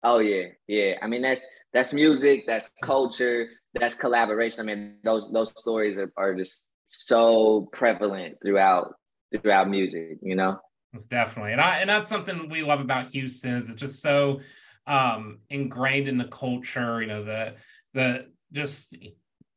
[0.04, 0.94] Oh yeah, yeah.
[1.02, 4.62] I mean that's that's music, that's culture, that's collaboration.
[4.62, 8.94] I mean those those stories are, are just so prevalent throughout
[9.42, 10.62] throughout music, you know.
[10.94, 14.40] Most definitely, and I and that's something we love about Houston is it's just so
[14.86, 17.02] um, ingrained in the culture.
[17.02, 17.56] You know, the
[17.94, 18.96] the just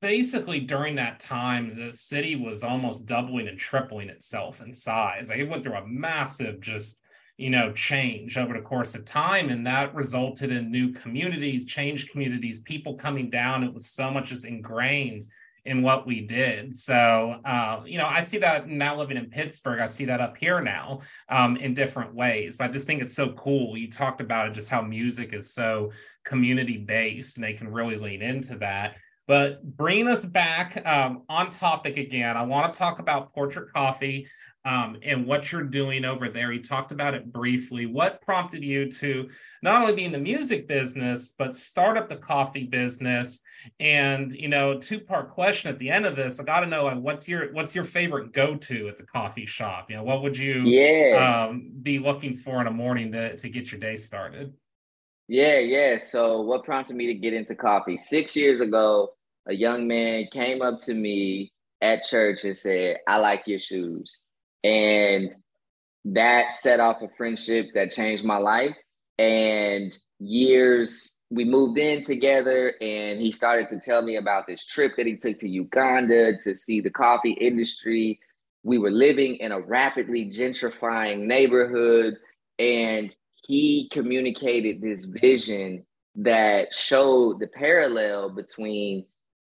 [0.02, 5.28] basically during that time, the city was almost doubling and tripling itself in size.
[5.28, 7.02] Like it went through a massive just
[7.40, 12.10] you know change over the course of time and that resulted in new communities changed
[12.10, 15.24] communities people coming down it was so much just ingrained
[15.64, 16.74] in what we did.
[16.74, 19.80] So, uh, you know, I see that now living in Pittsburgh.
[19.80, 22.56] I see that up here now um, in different ways.
[22.56, 23.76] But I just think it's so cool.
[23.76, 25.92] You talked about it, just how music is so
[26.24, 28.96] community based, and they can really lean into that.
[29.26, 34.26] But bringing us back um, on topic again, I want to talk about Portrait Coffee
[34.64, 36.52] um, and what you're doing over there.
[36.52, 37.86] You talked about it briefly.
[37.86, 39.28] What prompted you to
[39.62, 43.40] not only be in the music business, but start up the coffee business?
[43.78, 46.40] And you know, two part question at the end of this.
[46.40, 49.46] I got to know like, what's your what's your favorite go to at the coffee
[49.46, 49.90] shop?
[49.90, 53.48] You know, what would you yeah um, be looking for in a morning to to
[53.48, 54.52] get your day started?
[55.26, 55.96] Yeah, yeah.
[55.96, 57.96] So, what prompted me to get into coffee?
[57.96, 59.10] Six years ago,
[59.46, 64.20] a young man came up to me at church and said, "I like your shoes."
[64.64, 65.34] And
[66.04, 68.76] that set off a friendship that changed my life.
[69.18, 74.96] And years, we moved in together, and he started to tell me about this trip
[74.96, 78.18] that he took to Uganda to see the coffee industry.
[78.62, 82.16] We were living in a rapidly gentrifying neighborhood,
[82.58, 83.14] and
[83.46, 85.86] he communicated this vision
[86.16, 89.06] that showed the parallel between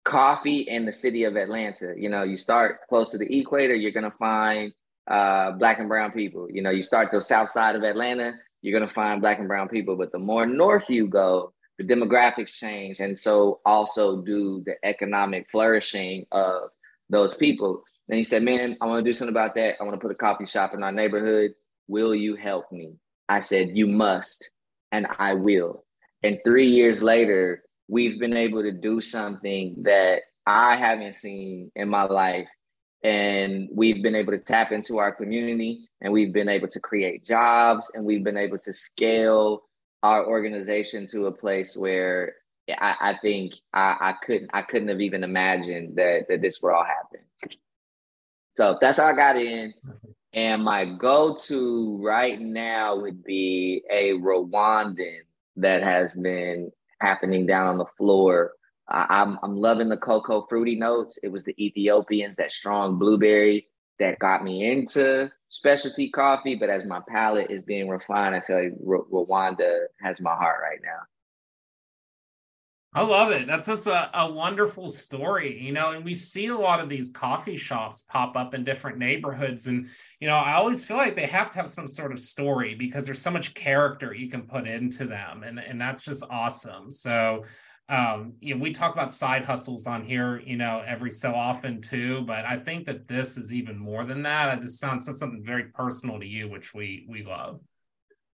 [0.05, 1.95] coffee and the city of Atlanta.
[1.97, 4.73] You know, you start close to the equator, you're gonna find
[5.07, 6.49] uh, black and brown people.
[6.51, 8.33] You know, you start the south side of Atlanta,
[8.63, 9.97] you're gonna find black and brown people.
[9.97, 15.51] But the more north you go, the demographics change, and so also do the economic
[15.51, 16.71] flourishing of
[17.11, 17.83] those people.
[18.09, 19.77] And he said, "Man, I want to do something about that.
[19.81, 21.55] I want to put a coffee shop in our neighborhood.
[21.89, 22.95] Will you help me?"
[23.29, 24.51] I said, "You must,
[24.93, 25.85] and I will."
[26.23, 31.89] And three years later, we've been able to do something that I haven't seen in
[31.89, 32.49] my life.
[33.05, 37.23] And we've been able to tap into our community and we've been able to create
[37.23, 39.63] jobs and we've been able to scale
[40.03, 42.35] our organization to a place where
[42.69, 46.73] I, I think I, I, couldn't I couldn't have even imagined that that this would
[46.73, 47.21] all happen.
[48.55, 49.75] So that's how I got in.
[50.33, 55.21] And my go-to right now would be a Rwandan
[55.57, 58.53] that has been happening down on the floor.
[58.89, 61.19] I'm I'm loving the cocoa fruity notes.
[61.23, 63.69] It was the Ethiopians, that strong blueberry
[63.99, 66.55] that got me into specialty coffee.
[66.57, 70.61] But as my palate is being refined, I feel like R- Rwanda has my heart
[70.63, 71.01] right now.
[72.97, 73.49] I love it.
[73.49, 75.91] That's just a, a wonderful story, you know.
[75.93, 79.67] And we see a lot of these coffee shops pop up in different neighborhoods.
[79.67, 79.89] And,
[80.21, 83.05] you know, I always feel like they have to have some sort of story because
[83.05, 85.43] there's so much character you can put into them.
[85.43, 86.93] And, and that's just awesome.
[86.93, 87.43] So,
[87.89, 91.83] um, you know, we talk about side hustles on here, you know, every so often
[91.83, 92.23] too.
[92.23, 94.61] But I think that this is even more than that.
[94.63, 97.61] Just sounds something very personal to you, which we we love.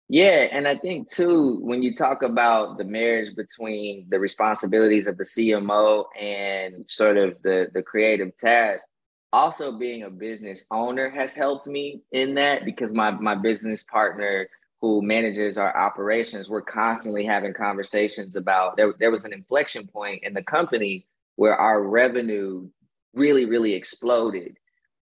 [0.08, 5.16] Yeah, and I think too, when you talk about the marriage between the responsibilities of
[5.16, 8.86] the CMO and sort of the the creative task,
[9.32, 14.48] also being a business owner has helped me in that because my my business partner
[14.80, 20.22] who manages our operations, we're constantly having conversations about there, there was an inflection point
[20.22, 21.06] in the company
[21.36, 22.68] where our revenue
[23.14, 24.56] really, really exploded.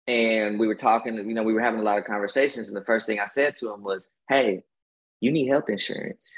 [0.07, 2.69] And we were talking, you know, we were having a lot of conversations.
[2.69, 4.63] And the first thing I said to him was, Hey,
[5.21, 6.35] you need health insurance.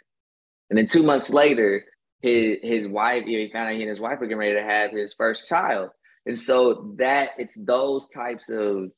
[0.71, 1.85] And then two months later,
[2.21, 4.55] his his wife, you know, he found out he and his wife were getting ready
[4.55, 5.91] to have his first child.
[6.27, 8.91] And so that it's those types of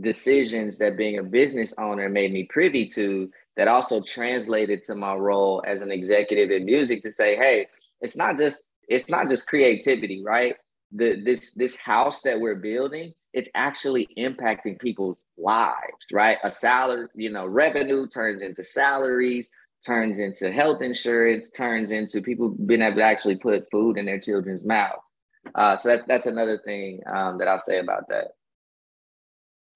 [0.00, 5.14] decisions that being a business owner made me privy to that also translated to my
[5.14, 7.66] role as an executive in music to say, hey,
[8.00, 10.56] it's not just it's not just creativity, right?
[10.92, 16.38] The this this house that we're building it's actually impacting people's lives, right?
[16.42, 19.50] A salary, you know, revenue turns into salaries,
[19.84, 24.18] turns into health insurance, turns into people being able to actually put food in their
[24.18, 25.10] children's mouths.
[25.54, 28.28] Uh, so that's that's another thing um, that I'll say about that.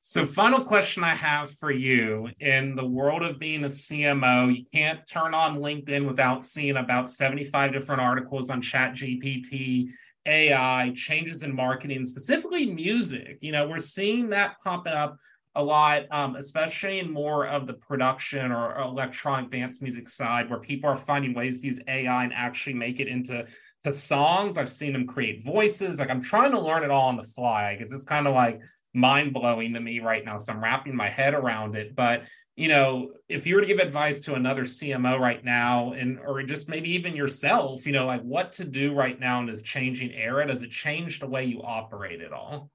[0.03, 4.65] So, final question I have for you in the world of being a CMO, you
[4.65, 9.91] can't turn on LinkedIn without seeing about 75 different articles on ChatGPT
[10.25, 13.37] AI, changes in marketing, specifically music.
[13.43, 15.19] You know, we're seeing that popping up
[15.55, 20.61] a lot, um, especially in more of the production or electronic dance music side, where
[20.61, 23.47] people are finding ways to use AI and actually make it into
[23.85, 24.57] to songs.
[24.57, 25.99] I've seen them create voices.
[25.99, 27.77] Like I'm trying to learn it all on the fly.
[27.79, 28.61] It's just kind of like
[28.95, 30.37] mind blowing to me right now.
[30.37, 31.95] So I'm wrapping my head around it.
[31.95, 32.23] But
[32.57, 36.43] you know, if you were to give advice to another CMO right now, and or
[36.43, 40.13] just maybe even yourself, you know, like what to do right now in this changing
[40.13, 42.71] era, does it change the way you operate at all?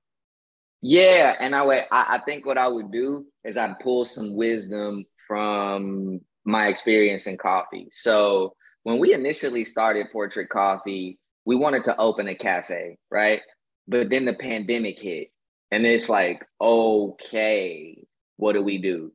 [0.82, 5.05] Yeah, and I would, I, think what I would do is I'd pull some wisdom
[5.28, 7.88] from my experience in coffee.
[7.91, 13.41] So when we initially started Portrait Coffee, we wanted to open a cafe, right?
[13.88, 15.30] But then the pandemic hit,
[15.72, 18.05] and it's like, okay,
[18.38, 19.11] what do we do?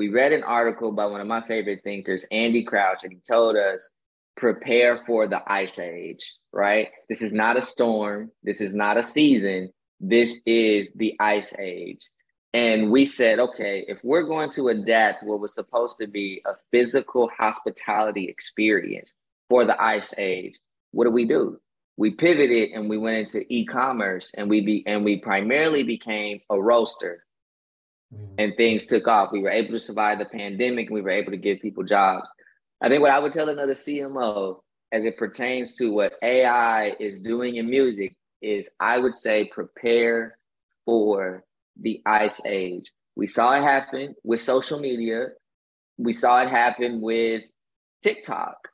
[0.00, 3.56] we read an article by one of my favorite thinkers, Andy Crouch, and he told
[3.56, 3.94] us
[4.36, 6.88] prepare for the ice age, right?
[7.08, 8.30] This is not a storm.
[8.42, 9.70] This is not a season.
[10.00, 12.00] This is the ice age.
[12.54, 16.52] And we said, okay, if we're going to adapt what was supposed to be a
[16.70, 19.14] physical hospitality experience
[19.48, 20.58] for the ice age,
[20.92, 21.60] what do we do?
[22.00, 26.58] We pivoted and we went into e-commerce and we be and we primarily became a
[26.58, 27.26] roaster
[28.10, 28.36] mm-hmm.
[28.38, 29.32] and things took off.
[29.32, 32.30] We were able to survive the pandemic and we were able to give people jobs.
[32.80, 37.20] I think what I would tell another CMO as it pertains to what AI is
[37.20, 40.38] doing in music is I would say prepare
[40.86, 41.44] for
[41.78, 42.90] the ice age.
[43.14, 45.32] We saw it happen with social media.
[45.98, 47.42] We saw it happen with
[48.02, 48.69] TikTok.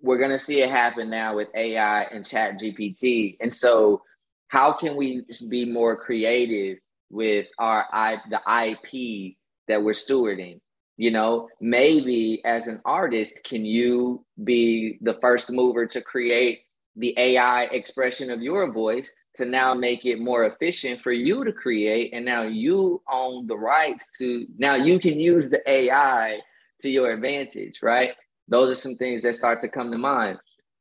[0.00, 3.36] We're going to see it happen now with AI and Chat GPT.
[3.40, 4.02] And so,
[4.48, 6.78] how can we be more creative
[7.10, 9.36] with our I the IP
[9.68, 10.60] that we're stewarding.
[10.96, 16.60] You know, maybe as an artist, can you be the first mover to create
[16.96, 21.52] the AI expression of your voice to now make it more efficient for you to
[21.52, 22.14] create.
[22.14, 26.38] And now you own the rights to, now you can use the AI
[26.80, 28.12] to your advantage, right?
[28.48, 30.38] Those are some things that start to come to mind.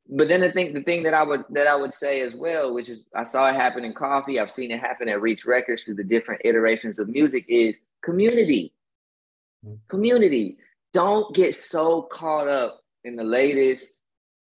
[0.07, 2.73] But then I think the thing that I would that I would say as well,
[2.73, 5.83] which is I saw it happen in coffee, I've seen it happen at Reach Records
[5.83, 8.73] through the different iterations of music, is community.
[9.65, 9.75] Mm-hmm.
[9.87, 10.57] Community.
[10.93, 13.99] Don't get so caught up in the latest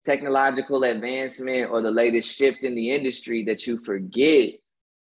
[0.03, 4.53] technological advancement or the latest shift in the industry that you forget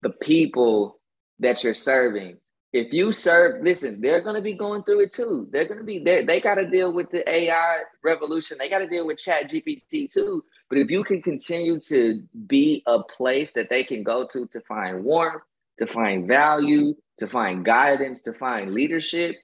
[0.02, 1.00] the people
[1.38, 2.36] that you're serving.
[2.72, 5.48] If you serve, listen, they're going to be going through it too.
[5.50, 8.58] They're going to be they they got to deal with the AI revolution.
[8.58, 10.44] They got to deal with Chat GPT too.
[10.68, 14.60] But if you can continue to be a place that they can go to to
[14.62, 15.42] find warmth,
[15.78, 19.34] to find value, to find guidance, to find leadership,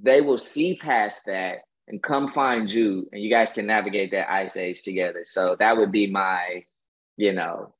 [0.00, 4.30] they will see past that and come find you and you guys can navigate that
[4.32, 6.64] ice age together so that would be my
[7.16, 7.72] you know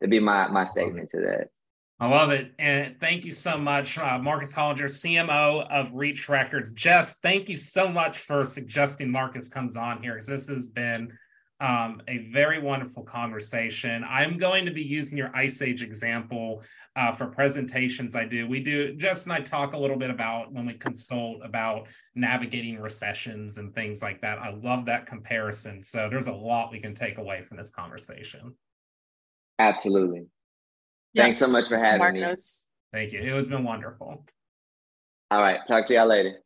[0.00, 1.48] that'd be my my statement to that
[2.00, 2.52] I love it.
[2.58, 6.72] And thank you so much, uh, Marcus Hollinger, CMO of Reach Records.
[6.72, 11.12] Jess, thank you so much for suggesting Marcus comes on here because this has been
[11.60, 14.02] um, a very wonderful conversation.
[14.08, 16.62] I'm going to be using your Ice Age example
[16.96, 18.48] uh, for presentations I do.
[18.48, 22.80] We do, Jess and I talk a little bit about when we consult about navigating
[22.80, 24.38] recessions and things like that.
[24.38, 25.82] I love that comparison.
[25.82, 28.54] So there's a lot we can take away from this conversation.
[29.58, 30.24] Absolutely.
[31.12, 31.24] Yes.
[31.24, 32.66] Thanks so much for having Marcus.
[32.92, 32.98] me.
[32.98, 33.20] Thank you.
[33.20, 34.24] It has been wonderful.
[35.30, 35.60] All right.
[35.66, 36.40] Talk to y'all later.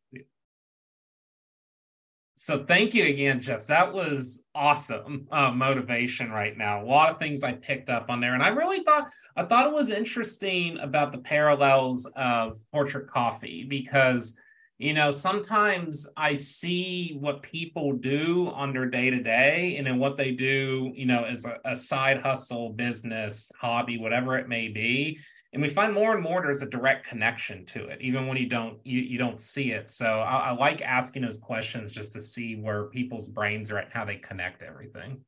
[2.36, 3.66] So thank you again, Jess.
[3.66, 6.82] That was awesome uh, motivation right now.
[6.82, 9.66] A lot of things I picked up on there, and I really thought I thought
[9.68, 14.36] it was interesting about the parallels of portrait coffee because
[14.79, 19.99] you know sometimes I see what people do on their day to day, and then
[19.99, 24.68] what they do, you know, as a, a side hustle, business, hobby, whatever it may
[24.68, 25.18] be,
[25.55, 28.49] and we find more and more there's a direct connection to it even when you
[28.49, 29.89] don't you, you don't see it.
[29.89, 33.93] So I, I like asking those questions just to see where people's brains are at
[33.93, 35.20] how they connect everything.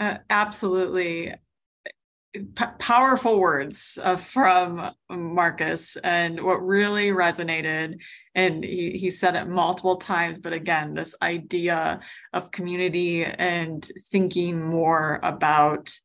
[0.00, 1.34] Uh, absolutely
[2.40, 7.98] P- powerful words uh, from marcus and what really resonated
[8.34, 12.00] and he, he said it multiple times but again this idea
[12.32, 15.98] of community and thinking more about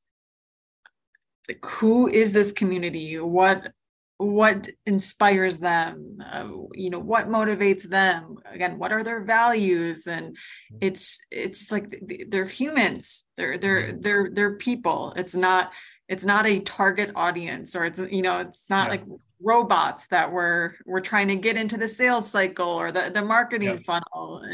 [1.48, 3.16] like who is this community?
[3.20, 3.72] What
[4.18, 6.20] what inspires them?
[6.24, 8.38] Uh, you know what motivates them?
[8.54, 10.08] Again what are their values?
[10.08, 10.78] And mm-hmm.
[10.82, 13.26] it's it's like they're humans.
[13.38, 14.02] They're they're mm-hmm.
[14.02, 15.14] they're they're people.
[15.16, 15.72] It's not
[16.12, 18.92] it's not a target audience or it's you know it's not yeah.
[18.92, 19.04] like
[19.42, 23.70] robots that we're we're trying to get into the sales cycle or the the marketing
[23.70, 23.78] yeah.
[23.86, 24.46] funnel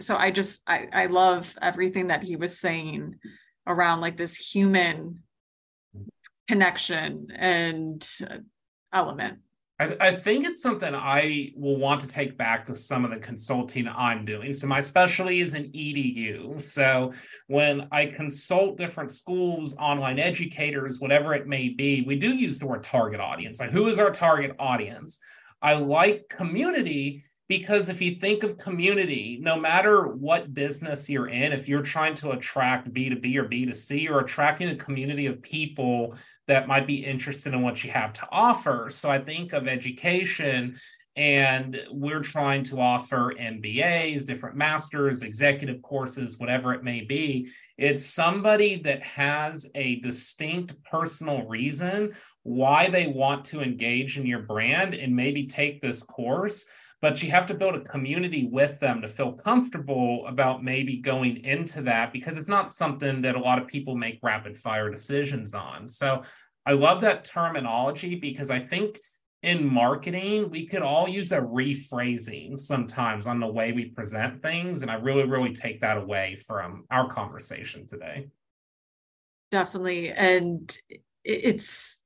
[0.00, 3.14] so i just i i love everything that he was saying
[3.66, 5.18] around like this human
[6.48, 8.38] connection and uh,
[8.92, 9.38] element.
[9.80, 13.18] I, I, think it's something I will want to take back to some of the
[13.18, 14.52] consulting I'm doing.
[14.52, 16.62] So my specialty is in EDU.
[16.62, 17.12] So
[17.48, 22.68] when I consult different schools, online educators, whatever it may be, we do use the
[22.68, 23.58] word target audience.
[23.58, 25.18] Like who is our target audience?
[25.60, 31.52] I like community because if you think of community, no matter what business you're in,
[31.52, 36.16] if you're trying to attract B2B or B2C, you're attracting a community of people
[36.46, 38.88] that might be interested in what you have to offer.
[38.90, 40.78] So I think of education
[41.16, 47.48] and we're trying to offer MBAs, different masters, executive courses, whatever it may be.
[47.78, 54.40] It's somebody that has a distinct personal reason why they want to engage in your
[54.40, 56.66] brand and maybe take this course
[57.04, 61.44] but you have to build a community with them to feel comfortable about maybe going
[61.44, 65.54] into that because it's not something that a lot of people make rapid fire decisions
[65.54, 65.86] on.
[65.86, 66.22] So
[66.64, 69.00] I love that terminology because I think
[69.42, 74.80] in marketing, we could all use a rephrasing sometimes on the way we present things.
[74.80, 78.28] And I really, really take that away from our conversation today.
[79.50, 80.10] Definitely.
[80.10, 80.74] And
[81.22, 81.98] it's,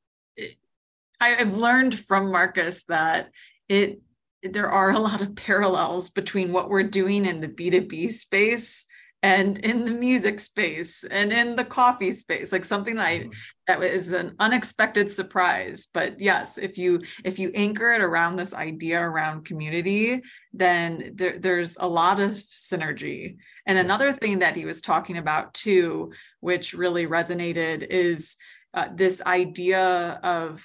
[1.21, 3.31] I've learned from Marcus that
[3.69, 4.01] it
[4.43, 8.87] there are a lot of parallels between what we're doing in the B2B space
[9.23, 13.31] and in the music space and in the coffee space like something that I, mm-hmm.
[13.67, 15.89] that is an unexpected surprise.
[15.93, 20.23] But yes if you if you anchor it around this idea around community
[20.53, 23.39] then there, there's a lot of synergy.
[23.67, 28.37] And another thing that he was talking about too which really resonated is
[28.73, 30.65] uh, this idea of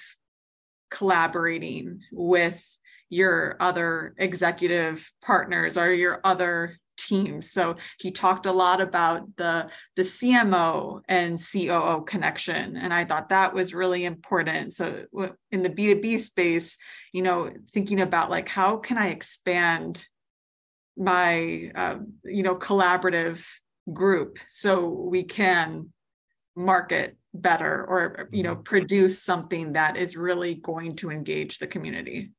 [0.90, 2.78] collaborating with
[3.14, 7.50] your other executive partners or your other teams.
[7.50, 13.28] So he talked a lot about the the CMO and COO connection, and I thought
[13.28, 14.74] that was really important.
[14.74, 15.04] So
[15.50, 16.78] in the B two B space,
[17.12, 20.06] you know, thinking about like how can I expand
[20.96, 23.46] my uh, you know collaborative
[23.92, 25.92] group so we can
[26.56, 28.62] market better or you know mm-hmm.
[28.62, 32.30] produce something that is really going to engage the community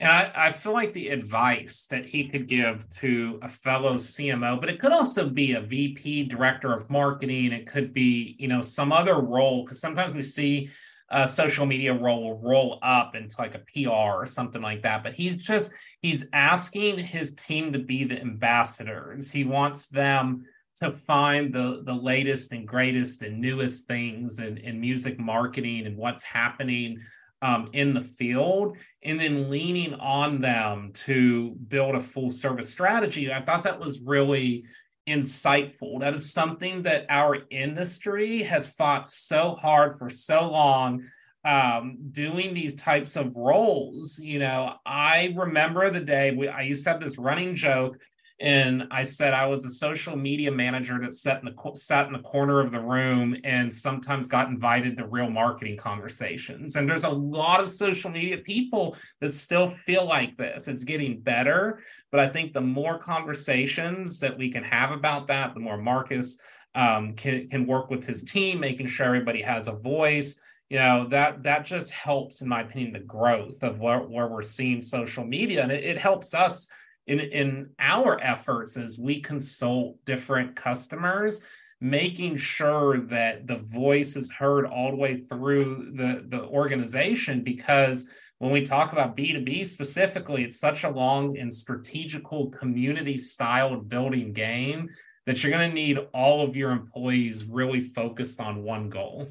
[0.00, 4.60] and I, I, feel like the advice that he could give to a fellow CMO,
[4.60, 7.52] but it could also be a VP, director of marketing.
[7.52, 10.68] It could be, you know, some other role, because sometimes we see
[11.10, 15.04] a social media role will roll up into like a PR or something like that.
[15.04, 15.72] But he's just,
[16.02, 19.30] he's asking his team to be the ambassadors.
[19.30, 20.44] He wants them
[20.76, 25.96] to find the the latest and greatest and newest things in, in music marketing and
[25.96, 26.98] what's happening
[27.44, 33.30] um, in the field and then leaning on them to build a full service strategy.
[33.30, 34.64] I thought that was really
[35.06, 36.00] insightful.
[36.00, 41.04] That is something that our industry has fought so hard for so long
[41.44, 44.18] um, doing these types of roles.
[44.18, 47.98] You know i remember the day we, i used to have this running joke
[48.40, 52.12] and I said I was a social media manager that sat in the sat in
[52.12, 56.74] the corner of the room and sometimes got invited to real marketing conversations.
[56.74, 60.66] And there's a lot of social media people that still feel like this.
[60.66, 61.80] It's getting better,
[62.10, 66.36] but I think the more conversations that we can have about that, the more Marcus
[66.74, 71.06] um, can can work with his team, making sure everybody has a voice you know
[71.08, 75.22] that that just helps in my opinion the growth of where, where we're seeing social
[75.22, 76.68] media and it, it helps us
[77.06, 81.40] in, in our efforts as we consult different customers
[81.80, 88.06] making sure that the voice is heard all the way through the, the organization because
[88.38, 94.32] when we talk about b2b specifically it's such a long and strategical community style building
[94.32, 94.88] game
[95.26, 99.28] that you're going to need all of your employees really focused on one goal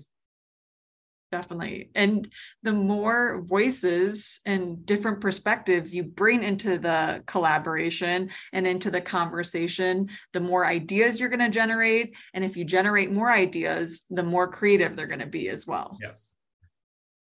[1.34, 2.32] definitely and
[2.62, 10.08] the more voices and different perspectives you bring into the collaboration and into the conversation
[10.34, 14.48] the more ideas you're going to generate and if you generate more ideas the more
[14.48, 16.36] creative they're going to be as well yes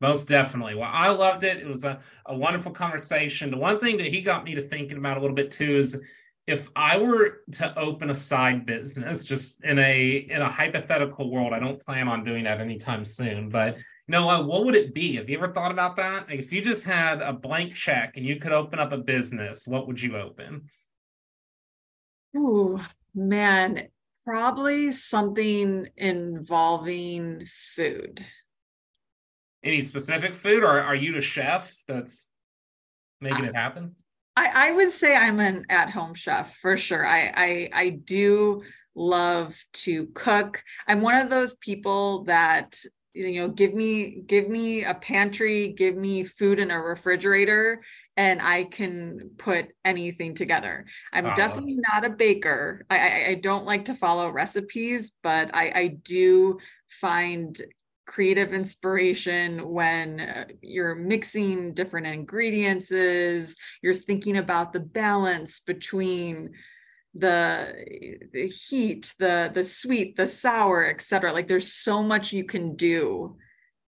[0.02, 0.74] most definitely.
[0.74, 1.60] Well, I loved it.
[1.60, 3.52] It was a, a wonderful conversation.
[3.52, 6.02] The one thing that he got me to thinking about a little bit too is
[6.48, 11.54] if I were to open a side business, just in a in a hypothetical world,
[11.54, 13.78] I don't plan on doing that anytime soon, but
[14.12, 15.16] Noah, what would it be?
[15.16, 16.28] Have you ever thought about that?
[16.28, 19.66] Like if you just had a blank check and you could open up a business,
[19.66, 20.70] what would you open?
[22.36, 22.82] Ooh,
[23.16, 23.88] man,
[24.26, 28.26] probably something involving food.
[29.64, 32.30] Any specific food, or are you the chef that's
[33.22, 33.96] making I, it happen?
[34.36, 37.08] I, I would say I'm an at-home chef for sure.
[37.08, 40.64] I, I I do love to cook.
[40.86, 42.78] I'm one of those people that
[43.14, 47.82] you know give me give me a pantry give me food in a refrigerator
[48.18, 51.36] and i can put anything together i'm oh.
[51.36, 55.88] definitely not a baker I, I, I don't like to follow recipes but i i
[55.88, 57.60] do find
[58.08, 66.52] creative inspiration when uh, you're mixing different ingredients you're thinking about the balance between
[67.14, 67.74] the
[68.32, 73.36] the heat the the sweet the sour etc like there's so much you can do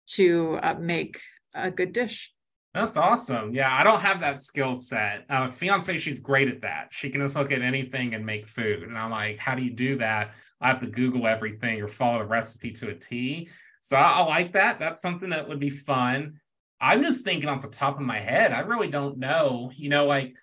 [0.08, 1.22] to uh, make
[1.54, 2.34] a good dish.
[2.74, 3.54] That's awesome.
[3.54, 5.26] Yeah i don't have that skill set.
[5.30, 6.88] Uh, fiance she's great at that.
[6.92, 8.84] She can just look at anything and make food.
[8.84, 10.32] And i'm like how do you do that?
[10.62, 13.50] I have to google everything or follow the recipe to a t.
[13.82, 14.80] So I, I like that.
[14.80, 16.40] That's something that would be fun.
[16.80, 18.54] I'm just thinking off the top of my head.
[18.54, 19.72] I really don't know.
[19.76, 20.36] You know like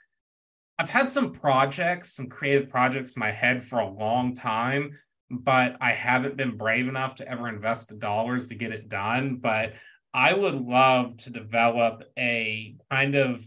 [0.78, 4.98] I've had some projects, some creative projects in my head for a long time,
[5.30, 9.36] but I haven't been brave enough to ever invest the dollars to get it done.
[9.36, 9.74] But
[10.12, 13.42] I would love to develop a kind of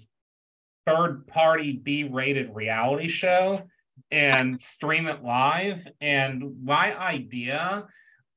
[0.85, 3.61] third party B rated reality show
[4.11, 5.87] and stream it live.
[6.01, 7.85] And my idea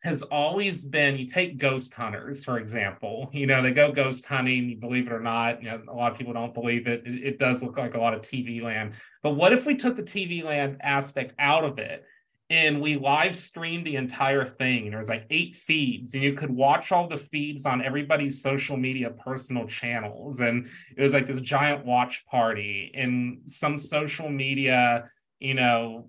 [0.02, 4.68] has always been you take ghost hunters for example you know they go ghost hunting
[4.68, 7.06] you believe it or not you know, a lot of people don't believe it.
[7.06, 9.94] it it does look like a lot of tv land but what if we took
[9.96, 12.04] the tv land aspect out of it
[12.50, 16.50] and we live streamed the entire thing there was like eight feeds and you could
[16.50, 21.40] watch all the feeds on everybody's social media personal channels and it was like this
[21.40, 26.08] giant watch party and some social media you know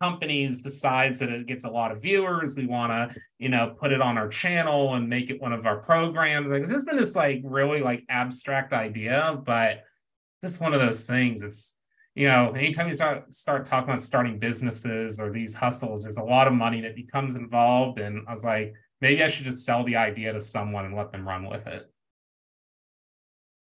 [0.00, 3.92] companies decides that it gets a lot of viewers we want to you know put
[3.92, 7.14] it on our channel and make it one of our programs like has been this
[7.14, 9.84] like really like abstract idea but
[10.42, 11.74] just one of those things it's
[12.18, 16.22] you know, anytime you start start talking about starting businesses or these hustles, there's a
[16.22, 18.00] lot of money that becomes involved.
[18.00, 21.12] And I was like, maybe I should just sell the idea to someone and let
[21.12, 21.88] them run with it.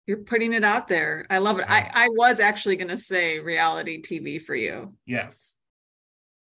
[0.06, 1.26] You're putting it out there.
[1.30, 1.66] I love it.
[1.70, 4.96] I, I was actually going to say reality TV for you.
[5.06, 5.58] Yes.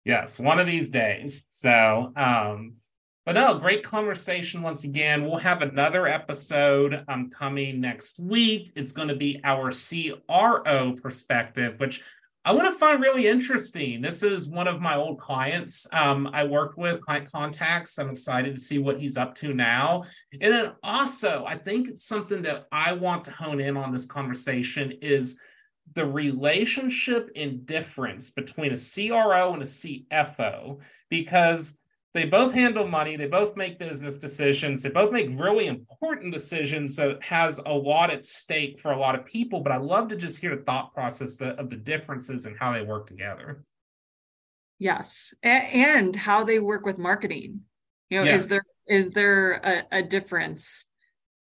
[0.06, 1.46] Yes, one of these days.
[1.50, 2.76] So, um,
[3.26, 5.26] but no, great conversation once again.
[5.26, 8.72] We'll have another episode um, coming next week.
[8.76, 12.04] It's going to be our CRO perspective, which
[12.48, 14.00] I want to find really interesting.
[14.00, 17.98] This is one of my old clients um, I worked with, client contacts.
[17.98, 20.04] I'm excited to see what he's up to now.
[20.40, 24.06] And then also, I think it's something that I want to hone in on this
[24.06, 25.40] conversation is
[25.94, 30.80] the relationship and difference between a CRO and a CFO,
[31.10, 31.80] because
[32.16, 36.96] they both handle money they both make business decisions they both make really important decisions
[36.96, 40.16] that has a lot at stake for a lot of people but i love to
[40.16, 43.64] just hear the thought process of the differences and how they work together.
[44.80, 47.62] Yes and how they work with marketing.
[48.10, 48.44] You know yes.
[48.44, 50.86] is there is there a, a difference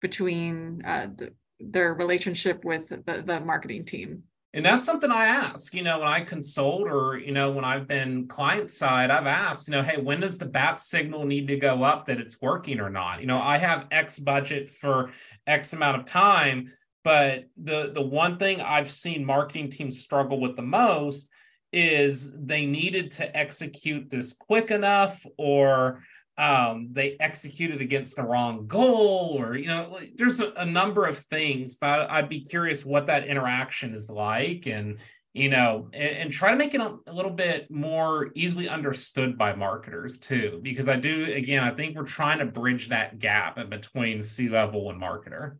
[0.00, 4.24] between uh, the, their relationship with the, the marketing team
[4.54, 7.88] and that's something I ask, you know, when I consult or, you know, when I've
[7.88, 11.56] been client side, I've asked, you know, hey, when does the bat signal need to
[11.56, 13.20] go up that it's working or not?
[13.20, 15.10] You know, I have X budget for
[15.48, 16.70] X amount of time,
[17.02, 21.28] but the the one thing I've seen marketing teams struggle with the most
[21.72, 26.04] is they needed to execute this quick enough or
[26.36, 31.18] um, they executed against the wrong goal, or you know, there's a, a, number of
[31.18, 31.74] things.
[31.74, 34.98] But I'd be curious what that interaction is like, and
[35.32, 39.38] you know, and, and try to make it a, a, little bit more easily understood
[39.38, 43.56] by marketers too, because I do again, I think we're trying to bridge that gap
[43.70, 45.58] between C level and marketer.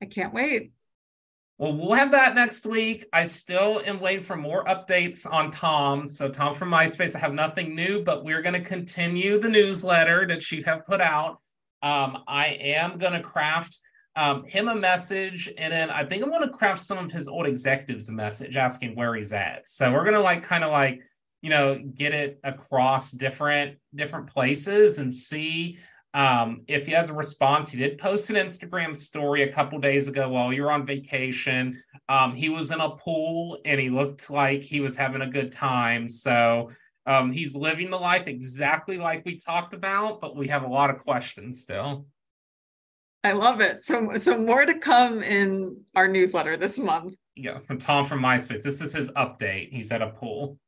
[0.00, 0.72] I can't wait.
[1.62, 3.04] Well, we'll have that next week.
[3.12, 6.08] I still am waiting for more updates on Tom.
[6.08, 10.26] So, Tom from MySpace, I have nothing new, but we're going to continue the newsletter
[10.26, 11.38] that you have put out.
[11.80, 13.78] Um, I am going to craft
[14.16, 17.28] um, him a message, and then I think I'm going to craft some of his
[17.28, 19.68] old executives a message asking where he's at.
[19.68, 20.98] So, we're going to like kind of like,
[21.42, 25.78] you know, get it across different different places and see
[26.14, 30.08] um, if he has a response, he did post an Instagram story a couple days
[30.08, 31.82] ago while you were on vacation.
[32.08, 35.52] Um, he was in a pool and he looked like he was having a good
[35.52, 36.10] time.
[36.10, 36.70] So
[37.06, 40.90] um, he's living the life exactly like we talked about, but we have a lot
[40.90, 42.06] of questions still.
[43.24, 43.82] I love it.
[43.82, 47.14] So, so more to come in our newsletter this month.
[47.36, 48.62] Yeah, from Tom from MySpace.
[48.62, 49.72] This is his update.
[49.72, 50.58] He's at a pool.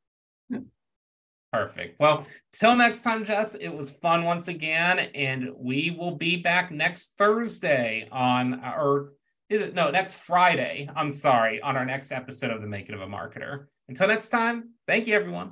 [1.55, 1.99] Perfect.
[1.99, 6.69] Well, till next time, Jess, it was fun once again, and we will be back
[6.69, 9.13] next Thursday on, or
[9.49, 10.89] is it no, next Friday?
[10.95, 13.67] I'm sorry, on our next episode of The Making of a Marketer.
[13.87, 15.51] Until next time, thank you, everyone.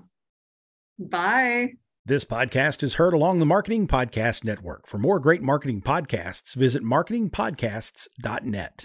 [0.99, 1.69] Bye.
[2.05, 4.85] This podcast is heard along the Marketing Podcast Network.
[4.85, 8.81] For more great marketing podcasts, visit marketingpodcasts.net.